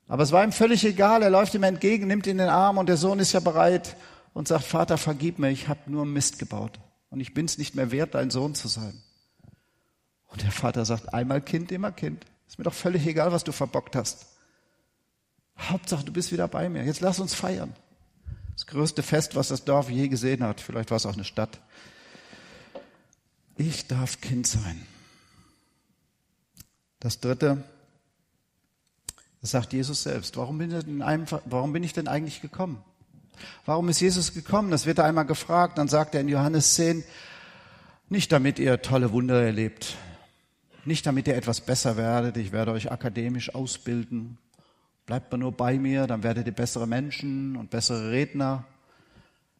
[0.08, 1.22] Aber es war ihm völlig egal.
[1.22, 3.96] Er läuft ihm entgegen, nimmt ihn in den Arm und der Sohn ist ja bereit
[4.34, 6.78] und sagt, Vater, vergib mir, ich habe nur Mist gebaut.
[7.10, 9.02] Und ich bin es nicht mehr wert, dein Sohn zu sein.
[10.28, 12.24] Und der Vater sagt, einmal Kind, immer Kind.
[12.48, 14.26] Ist mir doch völlig egal, was du verbockt hast.
[15.58, 16.84] Hauptsache, du bist wieder bei mir.
[16.84, 17.74] Jetzt lass uns feiern.
[18.54, 20.60] Das größte Fest, was das Dorf je gesehen hat.
[20.60, 21.60] Vielleicht war es auch eine Stadt.
[23.56, 24.86] Ich darf Kind sein.
[27.00, 27.62] Das dritte,
[29.40, 30.36] das sagt Jesus selbst.
[30.36, 32.82] Warum bin, ich denn einfach, warum bin ich denn eigentlich gekommen?
[33.64, 34.70] Warum ist Jesus gekommen?
[34.70, 35.78] Das wird er einmal gefragt.
[35.78, 37.04] Dann sagt er in Johannes 10,
[38.08, 39.96] nicht damit ihr tolle Wunder erlebt,
[40.86, 42.36] nicht damit ihr etwas besser werdet.
[42.36, 44.38] Ich werde euch akademisch ausbilden.
[45.06, 48.64] Bleibt mal nur bei mir, dann werdet ihr bessere Menschen und bessere Redner.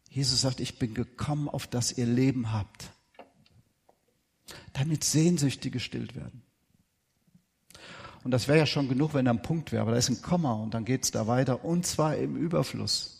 [0.09, 2.91] Jesus sagt, ich bin gekommen, auf das ihr Leben habt.
[4.73, 6.41] Damit Sehnsüchte gestillt werden.
[8.23, 10.21] Und das wäre ja schon genug, wenn da ein Punkt wäre, aber da ist ein
[10.21, 11.63] Komma und dann geht's da weiter.
[11.63, 13.17] Und zwar im Überfluss.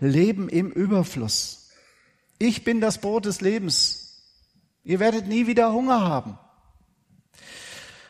[0.00, 1.68] Leben im Überfluss.
[2.38, 4.22] Ich bin das Brot des Lebens.
[4.84, 6.38] Ihr werdet nie wieder Hunger haben.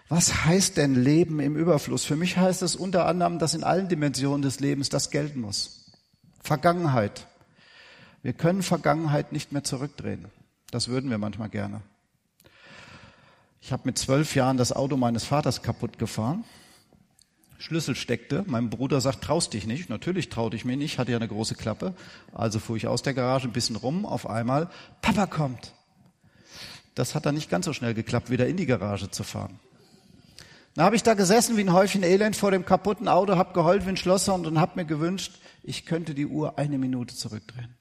[0.09, 2.05] Was heißt denn Leben im Überfluss?
[2.05, 5.93] Für mich heißt es unter anderem, dass in allen Dimensionen des Lebens das gelten muss.
[6.43, 7.27] Vergangenheit.
[8.23, 10.27] Wir können Vergangenheit nicht mehr zurückdrehen.
[10.71, 11.81] Das würden wir manchmal gerne.
[13.63, 16.45] Ich habe mit zwölf Jahren das Auto meines Vaters kaputt gefahren.
[17.57, 18.45] Schlüssel steckte.
[18.47, 19.89] Mein Bruder sagt, traust dich nicht.
[19.89, 21.95] Natürlich traute ich mich nicht, hatte ja eine große Klappe.
[22.35, 24.05] Also fuhr ich aus der Garage ein bisschen rum.
[24.05, 24.69] Auf einmal,
[25.01, 25.73] Papa kommt.
[26.95, 29.59] Das hat dann nicht ganz so schnell geklappt, wieder in die Garage zu fahren.
[30.75, 33.85] Dann habe ich da gesessen wie ein Häufchen Elend vor dem kaputten Auto, habe geheult
[33.87, 37.77] wie ein Schlosser und habe mir gewünscht, ich könnte die Uhr eine Minute zurückdrehen.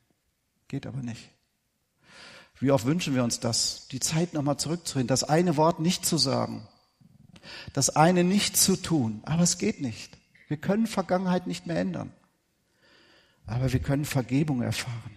[0.67, 1.29] Geht aber nicht.
[2.59, 6.17] Wie oft wünschen wir uns das, die Zeit nochmal zurückzudrehen, das eine Wort nicht zu
[6.17, 6.67] sagen,
[7.73, 9.21] das eine nicht zu tun.
[9.25, 10.17] Aber es geht nicht.
[10.47, 12.13] Wir können Vergangenheit nicht mehr ändern.
[13.45, 15.11] Aber wir können Vergebung erfahren.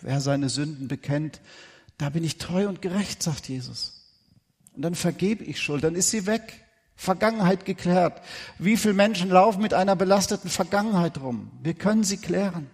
[0.00, 1.40] Wer seine Sünden bekennt,
[1.98, 4.02] da bin ich treu und gerecht, sagt Jesus.
[4.74, 6.61] Und dann vergebe ich Schuld, dann ist sie weg.
[7.02, 8.22] Vergangenheit geklärt.
[8.58, 11.50] Wie viele Menschen laufen mit einer belasteten Vergangenheit rum?
[11.60, 12.70] Wir können sie klären.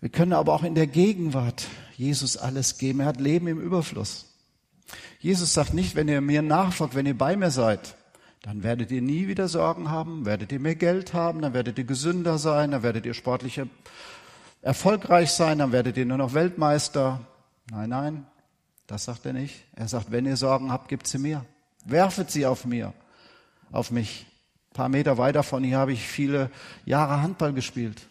[0.00, 1.66] Wir können aber auch in der Gegenwart
[1.96, 3.00] Jesus alles geben.
[3.00, 4.26] Er hat Leben im Überfluss.
[5.18, 7.96] Jesus sagt nicht, wenn ihr mir nachfolgt, wenn ihr bei mir seid,
[8.42, 11.84] dann werdet ihr nie wieder Sorgen haben, werdet ihr mehr Geld haben, dann werdet ihr
[11.84, 13.62] gesünder sein, dann werdet ihr sportlich
[14.60, 17.20] erfolgreich sein, dann werdet ihr nur noch Weltmeister.
[17.70, 18.26] Nein, nein,
[18.86, 19.64] das sagt er nicht.
[19.74, 21.44] Er sagt, wenn ihr Sorgen habt, gebt sie mir.
[21.84, 22.92] Werfet sie auf mir,
[23.72, 24.26] auf mich.
[24.70, 26.50] Ein paar Meter weiter von hier habe ich viele
[26.84, 28.08] Jahre Handball gespielt.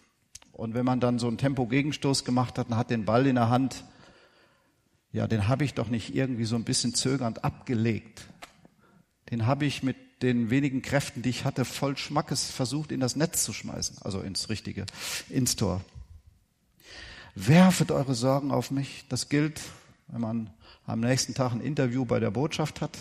[0.52, 3.50] Und wenn man dann so einen Tempo-Gegenstoß gemacht hat und hat den Ball in der
[3.50, 3.84] Hand,
[5.12, 8.28] ja, den habe ich doch nicht irgendwie so ein bisschen zögernd abgelegt.
[9.32, 13.16] Den habe ich mit den wenigen Kräften, die ich hatte, voll Schmackes versucht, in das
[13.16, 14.86] Netz zu schmeißen, also ins richtige,
[15.30, 15.82] ins Tor.
[17.36, 19.06] Werfet eure Sorgen auf mich.
[19.10, 19.62] Das gilt,
[20.08, 20.50] wenn man
[20.86, 22.98] am nächsten Tag ein Interview bei der Botschaft hat.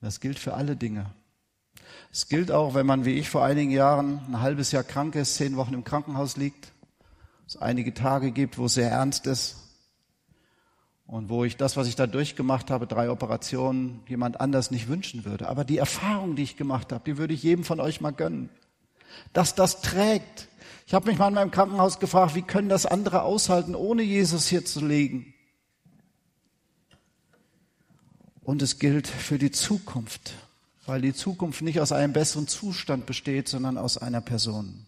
[0.00, 1.06] Das gilt für alle Dinge.
[2.12, 5.36] Es gilt auch, wenn man wie ich vor einigen Jahren ein halbes Jahr krank ist,
[5.36, 6.72] zehn Wochen im Krankenhaus liegt,
[7.46, 9.56] es einige Tage gibt, wo es sehr ernst ist,
[11.06, 15.24] und wo ich das, was ich da durchgemacht habe, drei Operationen, jemand anders nicht wünschen
[15.24, 15.48] würde.
[15.48, 18.48] Aber die Erfahrung, die ich gemacht habe, die würde ich jedem von euch mal gönnen.
[19.32, 20.48] Dass das trägt.
[20.86, 24.46] Ich habe mich mal in meinem Krankenhaus gefragt, wie können das andere aushalten, ohne Jesus
[24.46, 25.33] hier zu legen?
[28.44, 30.34] Und es gilt für die Zukunft,
[30.86, 34.86] weil die Zukunft nicht aus einem besseren Zustand besteht, sondern aus einer Person.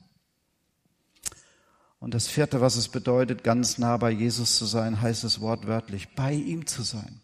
[1.99, 6.15] Und das vierte, was es bedeutet, ganz nah bei Jesus zu sein, heißt es wortwörtlich,
[6.15, 7.21] bei ihm zu sein.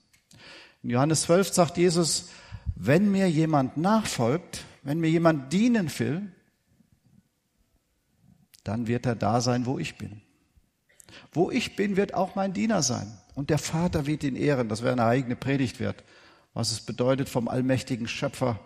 [0.83, 2.31] In Johannes 12 sagt Jesus,
[2.75, 6.33] wenn mir jemand nachfolgt, wenn mir jemand dienen will,
[8.65, 10.23] dann wird er da sein, wo ich bin.
[11.33, 13.19] Wo ich bin, wird auch mein Diener sein.
[13.35, 14.69] Und der Vater wird ihn ehren.
[14.69, 16.03] Das wäre eine eigene Predigt wert.
[16.55, 18.61] Was es bedeutet, vom allmächtigen Schöpfer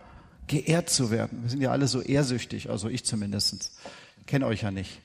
[0.47, 1.43] geehrt zu werden.
[1.43, 3.73] Wir sind ja alle so ehrsüchtig, also ich zumindest.
[4.27, 5.01] Kenne euch ja nicht.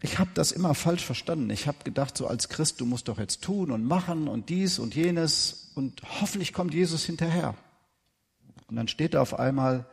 [0.00, 1.50] Ich habe das immer falsch verstanden.
[1.50, 4.78] Ich habe gedacht, so als Christ, du musst doch jetzt tun und machen und dies
[4.78, 7.56] und jenes und hoffentlich kommt Jesus hinterher.
[8.68, 9.86] Und dann steht da auf einmal,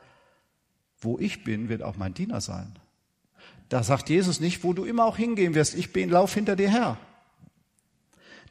[0.99, 2.77] wo ich bin, wird auch mein Diener sein.
[3.69, 6.69] Da sagt Jesus nicht, wo du immer auch hingehen wirst, ich bin, lauf hinter dir
[6.69, 6.97] her.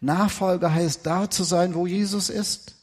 [0.01, 2.75] Nachfolger heißt da zu sein, wo Jesus ist.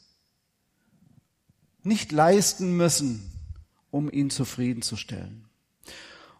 [1.82, 3.30] Nicht leisten müssen,
[3.90, 5.44] um ihn zufriedenzustellen.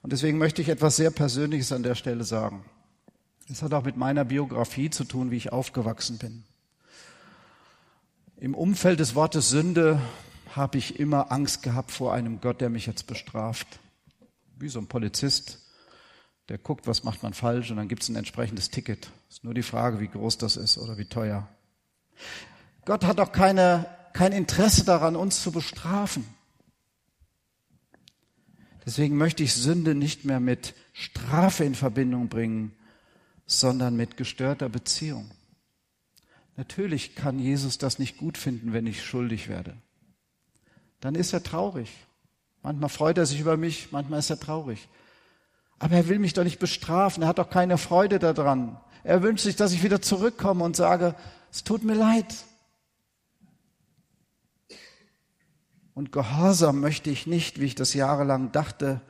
[0.02, 2.64] Und deswegen möchte ich etwas sehr Persönliches an der Stelle sagen.
[3.48, 6.44] Es hat auch mit meiner Biografie zu tun, wie ich aufgewachsen bin.
[8.36, 10.00] Im Umfeld des Wortes Sünde
[10.54, 13.78] habe ich immer Angst gehabt vor einem Gott, der mich jetzt bestraft.
[14.58, 15.60] Wie so ein Polizist,
[16.48, 19.10] der guckt, was macht man falsch und dann gibt es ein entsprechendes Ticket.
[19.32, 21.48] Ist nur die Frage, wie groß das ist oder wie teuer.
[22.84, 26.26] Gott hat auch keine, kein Interesse daran, uns zu bestrafen.
[28.84, 32.76] Deswegen möchte ich Sünde nicht mehr mit Strafe in Verbindung bringen,
[33.46, 35.30] sondern mit gestörter Beziehung.
[36.58, 39.74] Natürlich kann Jesus das nicht gut finden, wenn ich schuldig werde.
[41.00, 41.88] Dann ist er traurig.
[42.62, 44.90] Manchmal freut er sich über mich, manchmal ist er traurig.
[45.78, 48.78] Aber er will mich doch nicht bestrafen, er hat doch keine Freude daran.
[49.04, 51.14] Er wünscht sich, dass ich wieder zurückkomme und sage,
[51.50, 52.34] es tut mir leid,
[55.94, 59.00] Und Gehorsam möchte ich nicht, wie ich das jahrelang dachte,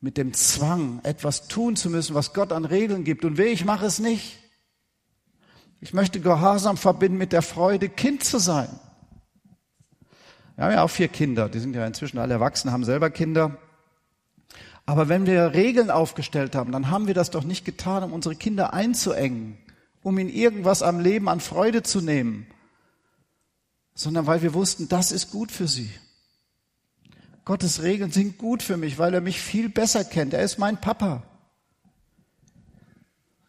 [0.00, 3.24] mit dem Zwang, etwas tun zu müssen, was Gott an Regeln gibt.
[3.24, 4.38] Und weh, ich mache es nicht.
[5.80, 8.68] Ich möchte Gehorsam verbinden mit der Freude, Kind zu sein.
[10.56, 13.58] Wir haben ja auch vier Kinder, die sind ja inzwischen alle erwachsen, haben selber Kinder.
[14.86, 18.34] Aber wenn wir Regeln aufgestellt haben, dann haben wir das doch nicht getan, um unsere
[18.34, 19.56] Kinder einzuengen,
[20.02, 22.46] um ihnen irgendwas am Leben an Freude zu nehmen,
[23.94, 25.90] sondern weil wir wussten, das ist gut für sie.
[27.44, 30.32] Gottes Regeln sind gut für mich, weil er mich viel besser kennt.
[30.32, 31.24] Er ist mein Papa.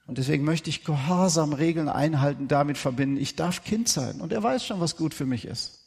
[0.06, 4.20] Und deswegen möchte ich gehorsam Regeln einhalten, damit verbinden, ich darf Kind sein.
[4.20, 5.80] Und er weiß schon, was gut für mich ist.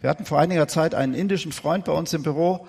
[0.00, 2.66] Wir hatten vor einiger Zeit einen indischen Freund bei uns im Büro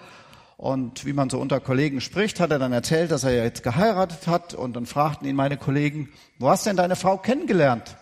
[0.61, 4.27] und wie man so unter Kollegen spricht, hat er dann erzählt, dass er jetzt geheiratet
[4.27, 7.97] hat und dann fragten ihn meine Kollegen, wo hast denn deine Frau kennengelernt?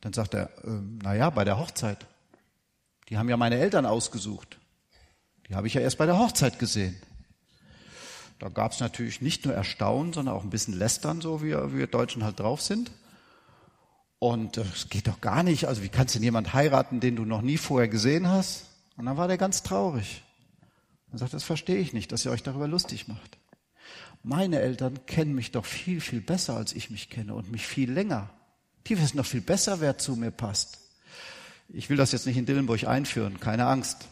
[0.00, 2.06] Dann sagt er, äh, na ja, bei der Hochzeit.
[3.10, 4.60] Die haben ja meine Eltern ausgesucht.
[5.46, 6.96] Die habe ich ja erst bei der Hochzeit gesehen.
[8.38, 11.86] Da gab es natürlich nicht nur Erstaunen, sondern auch ein bisschen Lästern, so wie wir
[11.86, 12.92] Deutschen halt drauf sind.
[14.18, 15.68] Und äh, es geht doch gar nicht.
[15.68, 18.64] Also wie kannst du denn jemand heiraten, den du noch nie vorher gesehen hast?
[18.96, 20.22] Und dann war der ganz traurig.
[21.12, 23.38] Er sagt, das verstehe ich nicht, dass ihr euch darüber lustig macht.
[24.22, 27.90] Meine Eltern kennen mich doch viel, viel besser, als ich mich kenne und mich viel
[27.90, 28.30] länger.
[28.86, 30.78] Die wissen doch viel besser, wer zu mir passt.
[31.68, 34.08] Ich will das jetzt nicht in Dillenburg einführen, keine Angst.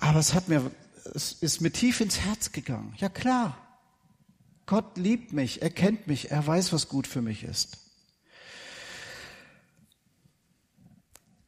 [0.00, 0.70] Aber es hat mir
[1.12, 2.94] es ist mir tief ins Herz gegangen.
[2.98, 3.58] Ja klar,
[4.66, 7.78] Gott liebt mich, er kennt mich, er weiß, was gut für mich ist.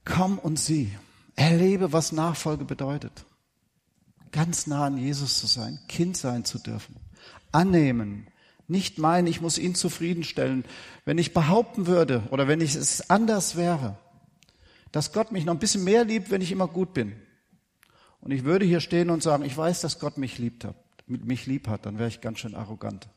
[0.04, 0.96] Komm und sieh,
[1.34, 3.24] erlebe, was Nachfolge bedeutet.
[4.32, 6.96] Ganz nah an Jesus zu sein, Kind sein zu dürfen,
[7.52, 8.26] annehmen,
[8.68, 10.64] nicht meinen, ich muss ihn zufriedenstellen.
[11.04, 13.96] Wenn ich behaupten würde oder wenn ich es anders wäre,
[14.92, 17.14] dass Gott mich noch ein bisschen mehr liebt, wenn ich immer gut bin,
[18.20, 20.74] und ich würde hier stehen und sagen, ich weiß, dass Gott mich liebt hat,
[21.06, 23.08] mich lieb hat, dann wäre ich ganz schön arrogant.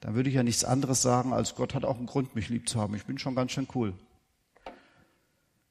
[0.00, 2.68] Dann würde ich ja nichts anderes sagen, als Gott hat auch einen Grund, mich lieb
[2.68, 2.94] zu haben.
[2.94, 3.94] Ich bin schon ganz schön cool.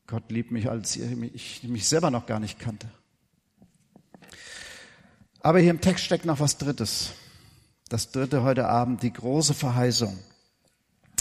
[0.08, 2.89] Gott liebt mich, als ich mich selber noch gar nicht kannte.
[5.41, 7.12] Aber hier im Text steckt noch was Drittes.
[7.89, 10.17] Das dritte heute Abend, die große Verheißung.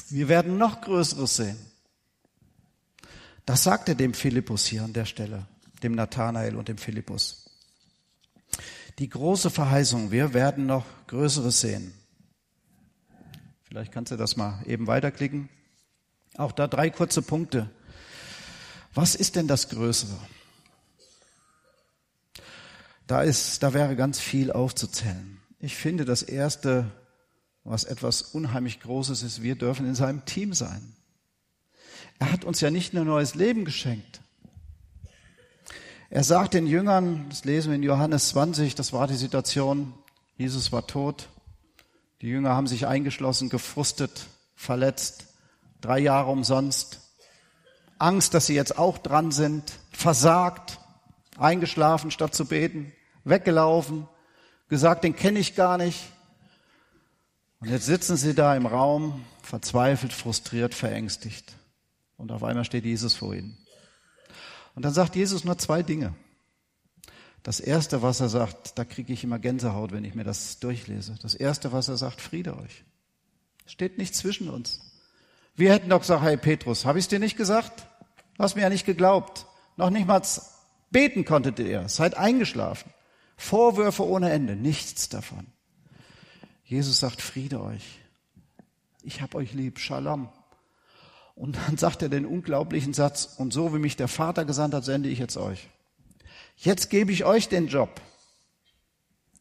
[0.09, 1.59] Wir werden noch Größeres sehen.
[3.47, 5.47] Das sagt er dem Philippus hier an der Stelle
[5.83, 7.47] dem Nathanael und dem Philippus.
[8.99, 11.93] Die große Verheißung, wir werden noch Größeres sehen.
[13.65, 15.49] Vielleicht kannst du das mal eben weiterklicken.
[16.37, 17.71] Auch da drei kurze Punkte.
[18.95, 20.19] Was ist denn das Größere?
[23.11, 25.41] Da ist, da wäre ganz viel aufzuzählen.
[25.59, 26.93] Ich finde, das erste,
[27.65, 30.95] was etwas unheimlich Großes ist, wir dürfen in seinem Team sein.
[32.21, 34.21] Er hat uns ja nicht nur neues Leben geschenkt,
[36.09, 39.93] er sagt den Jüngern, das lesen wir in Johannes 20, das war die Situation,
[40.37, 41.31] Jesus war tot.
[42.21, 45.35] Die Jünger haben sich eingeschlossen, gefrustet, verletzt,
[45.81, 47.01] drei Jahre umsonst.
[47.99, 50.79] Angst, dass sie jetzt auch dran sind, versagt,
[51.37, 52.93] eingeschlafen statt zu beten,
[53.25, 54.09] weggelaufen,
[54.69, 56.01] gesagt, den kenne ich gar nicht.
[57.61, 61.53] Und jetzt sitzen sie da im Raum, verzweifelt, frustriert, verängstigt.
[62.17, 63.59] Und auf einmal steht Jesus vor ihnen.
[64.75, 66.15] Und dann sagt Jesus nur zwei Dinge.
[67.43, 71.19] Das erste, was er sagt, da kriege ich immer Gänsehaut, wenn ich mir das durchlese.
[71.23, 72.85] Das erste, was er sagt, Friede euch.
[73.67, 74.81] Steht nicht zwischen uns.
[75.57, 77.87] Wir hätten doch gesagt, hey Petrus, habe ich es dir nicht gesagt?
[78.37, 79.47] Du hast mir ja nicht geglaubt.
[79.77, 80.23] Noch nicht mal
[80.91, 81.89] beten konntet ihr.
[81.89, 82.91] Seid eingeschlafen.
[83.41, 84.55] Vorwürfe ohne Ende.
[84.55, 85.47] Nichts davon.
[86.63, 87.99] Jesus sagt, Friede euch.
[89.03, 89.79] Ich hab euch lieb.
[89.79, 90.29] Shalom.
[91.35, 94.85] Und dann sagt er den unglaublichen Satz, und so wie mich der Vater gesandt hat,
[94.85, 95.69] sende ich jetzt euch.
[96.57, 98.03] Jetzt gebe ich euch den Job.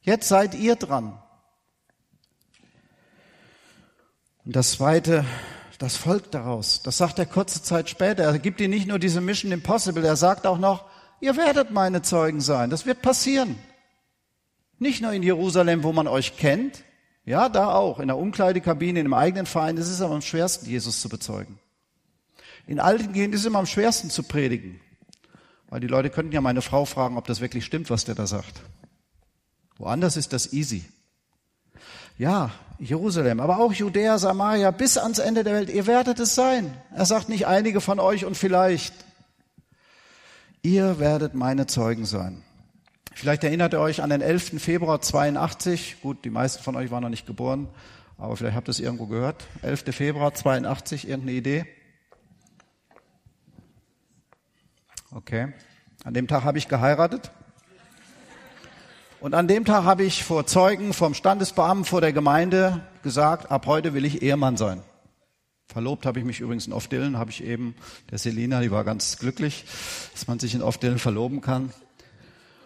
[0.01, 1.21] Jetzt seid ihr dran.
[4.45, 5.25] Und das zweite,
[5.77, 6.81] das folgt daraus.
[6.83, 8.23] Das sagt er kurze Zeit später.
[8.23, 10.85] Er gibt ihnen nicht nur diese Mission Impossible, er sagt auch noch,
[11.19, 12.69] ihr werdet meine Zeugen sein.
[12.69, 13.59] Das wird passieren.
[14.79, 16.83] Nicht nur in Jerusalem, wo man euch kennt.
[17.25, 17.99] Ja, da auch.
[17.99, 19.77] In der Umkleidekabine, in dem eigenen Verein.
[19.77, 21.59] Es ist aber am schwersten, Jesus zu bezeugen.
[22.65, 24.79] In allen Gegenden ist es immer am schwersten zu predigen.
[25.67, 28.25] Weil die Leute könnten ja meine Frau fragen, ob das wirklich stimmt, was der da
[28.25, 28.61] sagt.
[29.77, 30.85] Woanders ist das easy.
[32.17, 35.69] Ja, Jerusalem, aber auch Judäa, Samaria, bis ans Ende der Welt.
[35.69, 36.73] Ihr werdet es sein.
[36.93, 38.93] Er sagt nicht einige von euch und vielleicht.
[40.61, 42.43] Ihr werdet meine Zeugen sein.
[43.13, 44.61] Vielleicht erinnert ihr euch an den 11.
[44.61, 45.97] Februar 82.
[46.01, 47.67] Gut, die meisten von euch waren noch nicht geboren,
[48.17, 49.45] aber vielleicht habt ihr es irgendwo gehört.
[49.61, 49.95] 11.
[49.95, 51.65] Februar 82, irgendeine Idee?
[55.11, 55.53] Okay.
[56.03, 57.31] An dem Tag habe ich geheiratet.
[59.19, 63.65] Und an dem Tag habe ich vor Zeugen, vom Standesbeamten, vor der Gemeinde gesagt, ab
[63.65, 64.81] heute will ich Ehemann sein.
[65.67, 67.75] Verlobt habe ich mich übrigens in Offdillen, habe ich eben,
[68.11, 69.65] der Selina, die war ganz glücklich,
[70.13, 71.71] dass man sich in Offdillen verloben kann.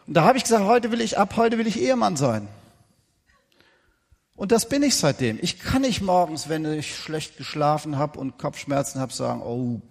[0.07, 2.47] Und da habe ich gesagt, heute will ich, ab heute will ich Ehemann sein.
[4.35, 5.39] Und das bin ich seitdem.
[5.41, 9.81] Ich kann nicht morgens, wenn ich schlecht geschlafen habe und Kopfschmerzen habe, sagen, oh,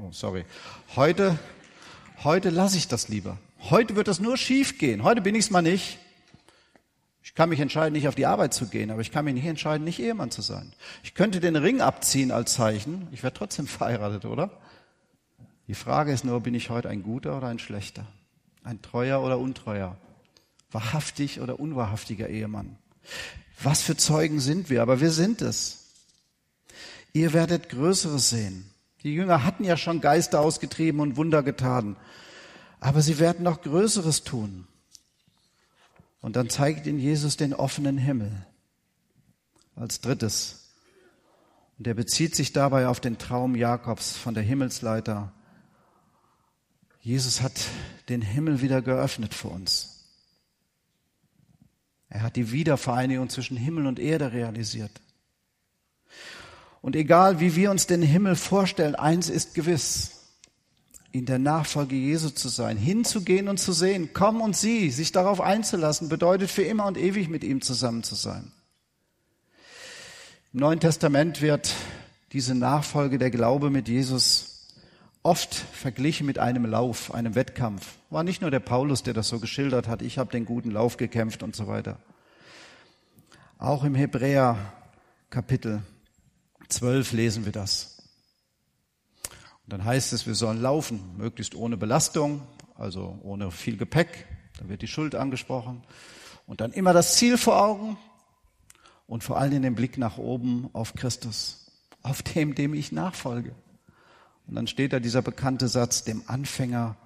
[0.00, 0.44] oh sorry,
[0.94, 1.38] Heute,
[2.24, 3.36] heute lasse ich das lieber.
[3.68, 5.02] Heute wird das nur schief gehen.
[5.02, 5.98] Heute bin ich es mal nicht.
[7.22, 9.44] Ich kann mich entscheiden, nicht auf die Arbeit zu gehen, aber ich kann mich nicht
[9.44, 10.72] entscheiden, nicht Ehemann zu sein.
[11.02, 13.08] Ich könnte den Ring abziehen als Zeichen.
[13.12, 14.50] Ich werde trotzdem verheiratet, oder?
[15.68, 18.06] Die Frage ist nur, bin ich heute ein guter oder ein schlechter?
[18.66, 19.96] Ein treuer oder untreuer?
[20.72, 22.76] Wahrhaftig oder unwahrhaftiger Ehemann?
[23.62, 24.82] Was für Zeugen sind wir?
[24.82, 25.92] Aber wir sind es.
[27.12, 28.68] Ihr werdet Größeres sehen.
[29.04, 31.94] Die Jünger hatten ja schon Geister ausgetrieben und Wunder getan.
[32.80, 34.66] Aber sie werden noch Größeres tun.
[36.20, 38.32] Und dann zeigt ihnen Jesus den offenen Himmel.
[39.76, 40.72] Als drittes.
[41.78, 45.32] Und er bezieht sich dabei auf den Traum Jakobs von der Himmelsleiter.
[47.06, 47.52] Jesus hat
[48.08, 50.02] den Himmel wieder geöffnet für uns.
[52.08, 54.90] Er hat die Wiedervereinigung zwischen Himmel und Erde realisiert.
[56.82, 60.24] Und egal, wie wir uns den Himmel vorstellen, eins ist gewiss,
[61.12, 65.40] in der Nachfolge Jesu zu sein, hinzugehen und zu sehen, komm und sieh, sich darauf
[65.40, 68.50] einzulassen, bedeutet für immer und ewig mit ihm zusammen zu sein.
[70.52, 71.72] Im Neuen Testament wird
[72.32, 74.45] diese Nachfolge, der Glaube mit Jesus
[75.26, 77.98] oft verglichen mit einem Lauf, einem Wettkampf.
[78.10, 80.96] War nicht nur der Paulus, der das so geschildert hat, ich habe den guten Lauf
[80.96, 81.98] gekämpft und so weiter.
[83.58, 84.56] Auch im Hebräer
[85.28, 85.82] Kapitel
[86.68, 88.08] 12 lesen wir das.
[89.64, 92.42] Und dann heißt es, wir sollen laufen, möglichst ohne Belastung,
[92.76, 94.28] also ohne viel Gepäck.
[94.60, 95.82] Da wird die Schuld angesprochen.
[96.46, 97.98] Und dann immer das Ziel vor Augen
[99.08, 101.66] und vor allem den Blick nach oben auf Christus,
[102.02, 103.56] auf dem, dem ich nachfolge.
[104.46, 106.96] Und dann steht da dieser bekannte Satz, dem Anfänger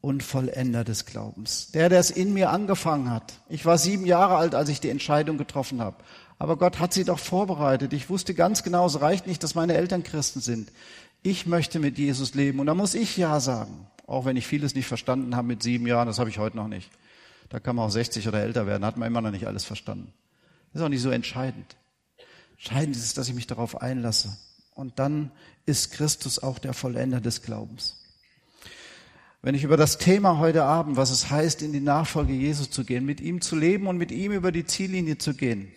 [0.00, 1.70] und Vollender des Glaubens.
[1.72, 3.34] Der, der es in mir angefangen hat.
[3.48, 5.96] Ich war sieben Jahre alt, als ich die Entscheidung getroffen habe.
[6.38, 7.92] Aber Gott hat sie doch vorbereitet.
[7.92, 10.72] Ich wusste ganz genau, es reicht nicht, dass meine Eltern Christen sind.
[11.22, 13.86] Ich möchte mit Jesus leben und da muss ich Ja sagen.
[14.06, 16.68] Auch wenn ich vieles nicht verstanden habe mit sieben Jahren, das habe ich heute noch
[16.68, 16.90] nicht.
[17.48, 20.12] Da kann man auch 60 oder älter werden, hat man immer noch nicht alles verstanden.
[20.72, 21.76] Das ist auch nicht so entscheidend.
[22.52, 24.36] Entscheidend ist, dass ich mich darauf einlasse.
[24.74, 25.30] Und dann
[25.66, 27.96] ist Christus auch der Vollender des Glaubens.
[29.42, 32.84] Wenn ich über das Thema heute Abend, was es heißt, in die Nachfolge Jesu zu
[32.84, 35.70] gehen, mit ihm zu leben und mit ihm über die Ziellinie zu gehen,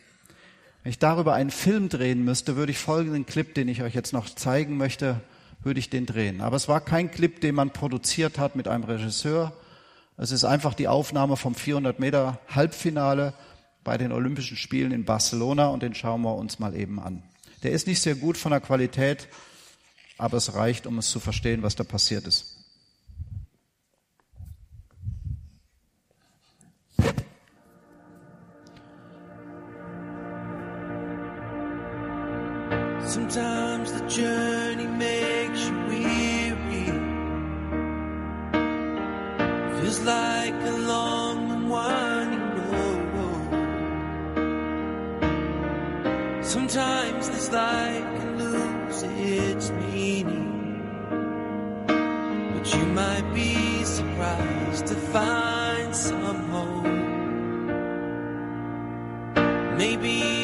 [0.84, 4.14] wenn ich darüber einen Film drehen müsste, würde ich folgenden Clip, den ich euch jetzt
[4.14, 5.20] noch zeigen möchte,
[5.62, 6.40] würde ich den drehen.
[6.40, 9.52] Aber es war kein Clip, den man produziert hat mit einem Regisseur.
[10.16, 13.34] Es ist einfach die Aufnahme vom 400 Meter Halbfinale
[13.84, 17.22] bei den Olympischen Spielen in Barcelona und den schauen wir uns mal eben an.
[17.68, 19.28] Der ist nicht sehr gut von der Qualität,
[20.18, 22.56] aber es reicht, um es zu verstehen, was da passiert ist.
[33.06, 36.86] Sometimes the journey makes you weary.
[39.82, 40.37] Feels like
[47.52, 50.84] Life can lose its meaning.
[51.88, 56.84] But you might be surprised to find some hope.
[59.78, 60.37] Maybe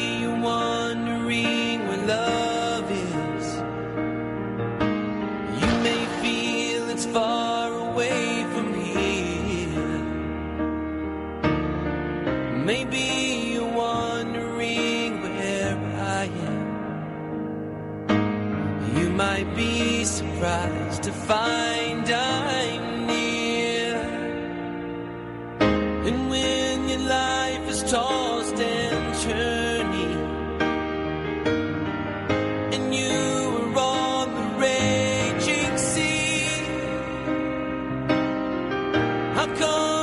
[39.46, 39.93] Come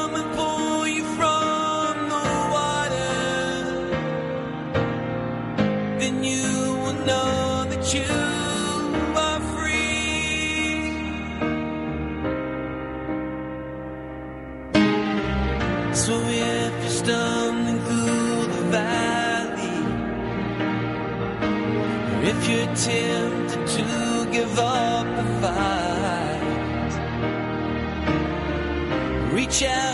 [29.52, 29.91] child.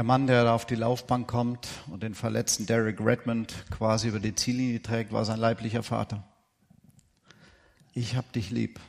[0.00, 4.18] Der Mann, der da auf die Laufbahn kommt und den verletzten Derek Redmond quasi über
[4.18, 6.26] die Ziellinie trägt, war sein leiblicher Vater.
[7.92, 8.80] Ich hab dich lieb.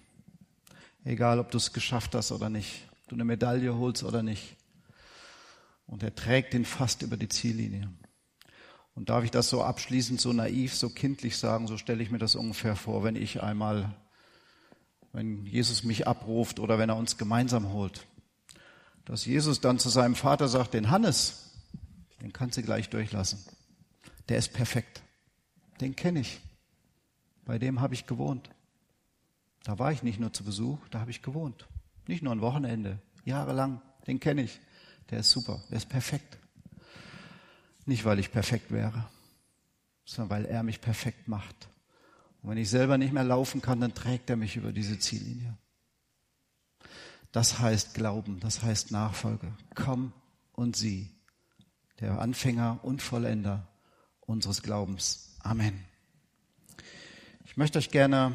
[1.03, 4.55] Egal, ob du es geschafft hast oder nicht, du eine Medaille holst oder nicht.
[5.85, 7.91] Und er trägt ihn fast über die Ziellinie.
[8.95, 12.19] Und darf ich das so abschließend, so naiv, so kindlich sagen, so stelle ich mir
[12.19, 13.97] das ungefähr vor, wenn ich einmal,
[15.11, 18.07] wenn Jesus mich abruft oder wenn er uns gemeinsam holt
[19.11, 21.51] dass Jesus dann zu seinem Vater sagt, den Hannes,
[22.21, 23.43] den kannst du gleich durchlassen.
[24.29, 25.03] Der ist perfekt.
[25.81, 26.39] Den kenne ich.
[27.43, 28.49] Bei dem habe ich gewohnt.
[29.65, 31.67] Da war ich nicht nur zu Besuch, da habe ich gewohnt.
[32.07, 33.81] Nicht nur ein Wochenende, jahrelang.
[34.07, 34.61] Den kenne ich.
[35.09, 36.37] Der ist super, der ist perfekt.
[37.85, 39.09] Nicht, weil ich perfekt wäre,
[40.05, 41.67] sondern weil er mich perfekt macht.
[42.41, 45.57] Und wenn ich selber nicht mehr laufen kann, dann trägt er mich über diese Ziellinie.
[47.31, 49.53] Das heißt Glauben, das heißt Nachfolge.
[49.75, 50.13] Komm
[50.53, 51.09] und sieh,
[51.99, 53.67] der Anfänger und Vollender
[54.19, 55.37] unseres Glaubens.
[55.41, 55.85] Amen.
[57.45, 58.33] Ich möchte euch gerne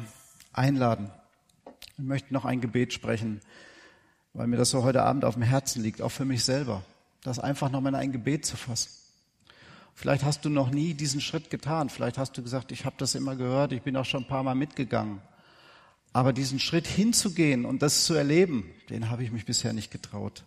[0.51, 1.11] einladen.
[1.97, 3.41] Ich möchte noch ein Gebet sprechen,
[4.33, 6.83] weil mir das so heute Abend auf dem Herzen liegt, auch für mich selber,
[7.23, 8.89] das einfach nochmal in ein Gebet zu fassen.
[9.93, 11.89] Vielleicht hast du noch nie diesen Schritt getan.
[11.89, 14.43] Vielleicht hast du gesagt, ich habe das immer gehört, ich bin auch schon ein paar
[14.43, 15.21] Mal mitgegangen.
[16.13, 20.43] Aber diesen Schritt hinzugehen und das zu erleben, den habe ich mich bisher nicht getraut.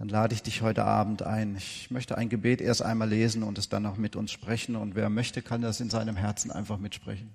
[0.00, 1.56] Dann lade ich dich heute Abend ein.
[1.56, 4.76] Ich möchte ein Gebet erst einmal lesen und es dann auch mit uns sprechen.
[4.76, 7.30] Und wer möchte, kann das in seinem Herzen einfach mitsprechen.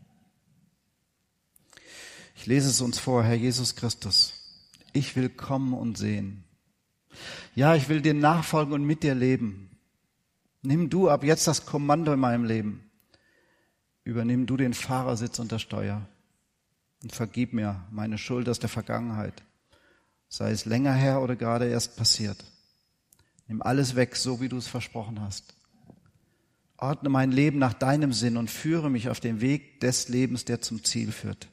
[2.35, 4.33] Ich lese es uns vor, Herr Jesus Christus.
[4.93, 6.43] Ich will kommen und sehen.
[7.53, 9.69] Ja, ich will dir nachfolgen und mit dir leben.
[10.63, 12.89] Nimm du ab jetzt das Kommando in meinem Leben.
[14.03, 16.07] Übernimm du den Fahrersitz und das Steuer
[17.05, 19.43] und vergib mir meine Schuld aus der Vergangenheit,
[20.27, 22.43] sei es länger her oder gerade erst passiert.
[23.47, 25.53] Nimm alles weg, so wie du es versprochen hast.
[26.77, 30.61] Ordne mein Leben nach deinem Sinn und führe mich auf den Weg des Lebens, der
[30.61, 31.47] zum Ziel führt.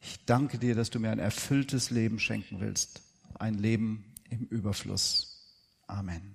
[0.00, 3.00] Ich danke dir, dass du mir ein erfülltes Leben schenken willst,
[3.38, 5.46] ein Leben im Überfluss.
[5.86, 6.34] Amen.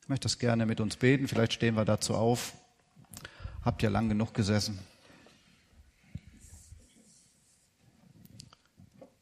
[0.00, 2.54] Ich möchte das gerne mit uns beten, vielleicht stehen wir dazu auf.
[3.62, 4.78] Habt ja lang genug gesessen.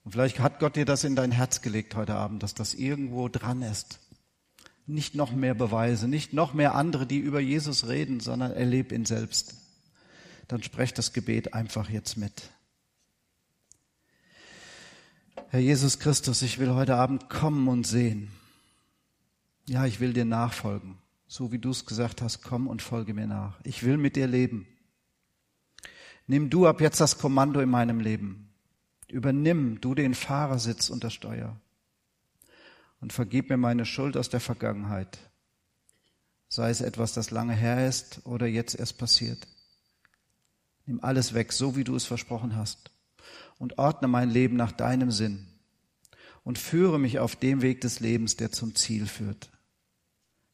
[0.05, 3.29] Und vielleicht hat Gott dir das in dein Herz gelegt heute Abend, dass das irgendwo
[3.29, 4.01] dran ist.
[4.87, 9.05] Nicht noch mehr Beweise, nicht noch mehr andere, die über Jesus reden, sondern erleb ihn
[9.05, 9.55] selbst.
[10.49, 12.51] Dann sprech das Gebet einfach jetzt mit.
[15.51, 18.33] Herr Jesus Christus, ich will heute Abend kommen und sehen.
[19.69, 20.99] Ja, ich will dir nachfolgen.
[21.29, 23.61] So wie du es gesagt hast, komm und folge mir nach.
[23.63, 24.67] Ich will mit dir leben.
[26.27, 28.52] Nimm du ab jetzt das Kommando in meinem Leben.
[29.13, 31.61] Übernimm du den Fahrersitz und das Steuer
[33.03, 35.19] und vergib mir meine Schuld aus der Vergangenheit,
[36.49, 39.47] sei es etwas, das lange her ist oder jetzt erst passiert.
[40.87, 42.91] Nimm alles weg, so wie du es versprochen hast,
[43.59, 45.47] und ordne mein Leben nach deinem Sinn
[46.43, 49.51] und führe mich auf dem Weg des Lebens, der zum Ziel führt.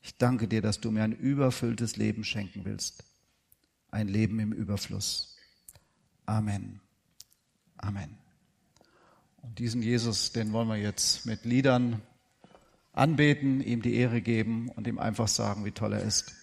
[0.03, 3.05] Ich danke dir, dass du mir ein überfülltes Leben schenken willst,
[3.93, 5.37] ein Leben im Überfluss.
[6.27, 6.81] Amen.
[7.77, 8.28] Amen.
[9.49, 12.03] Und diesen Jesus, den wollen wir jetzt mit Liedern
[12.93, 16.38] anbeten, ihm die Ehre geben und ihm einfach sagen, wie toll er ist.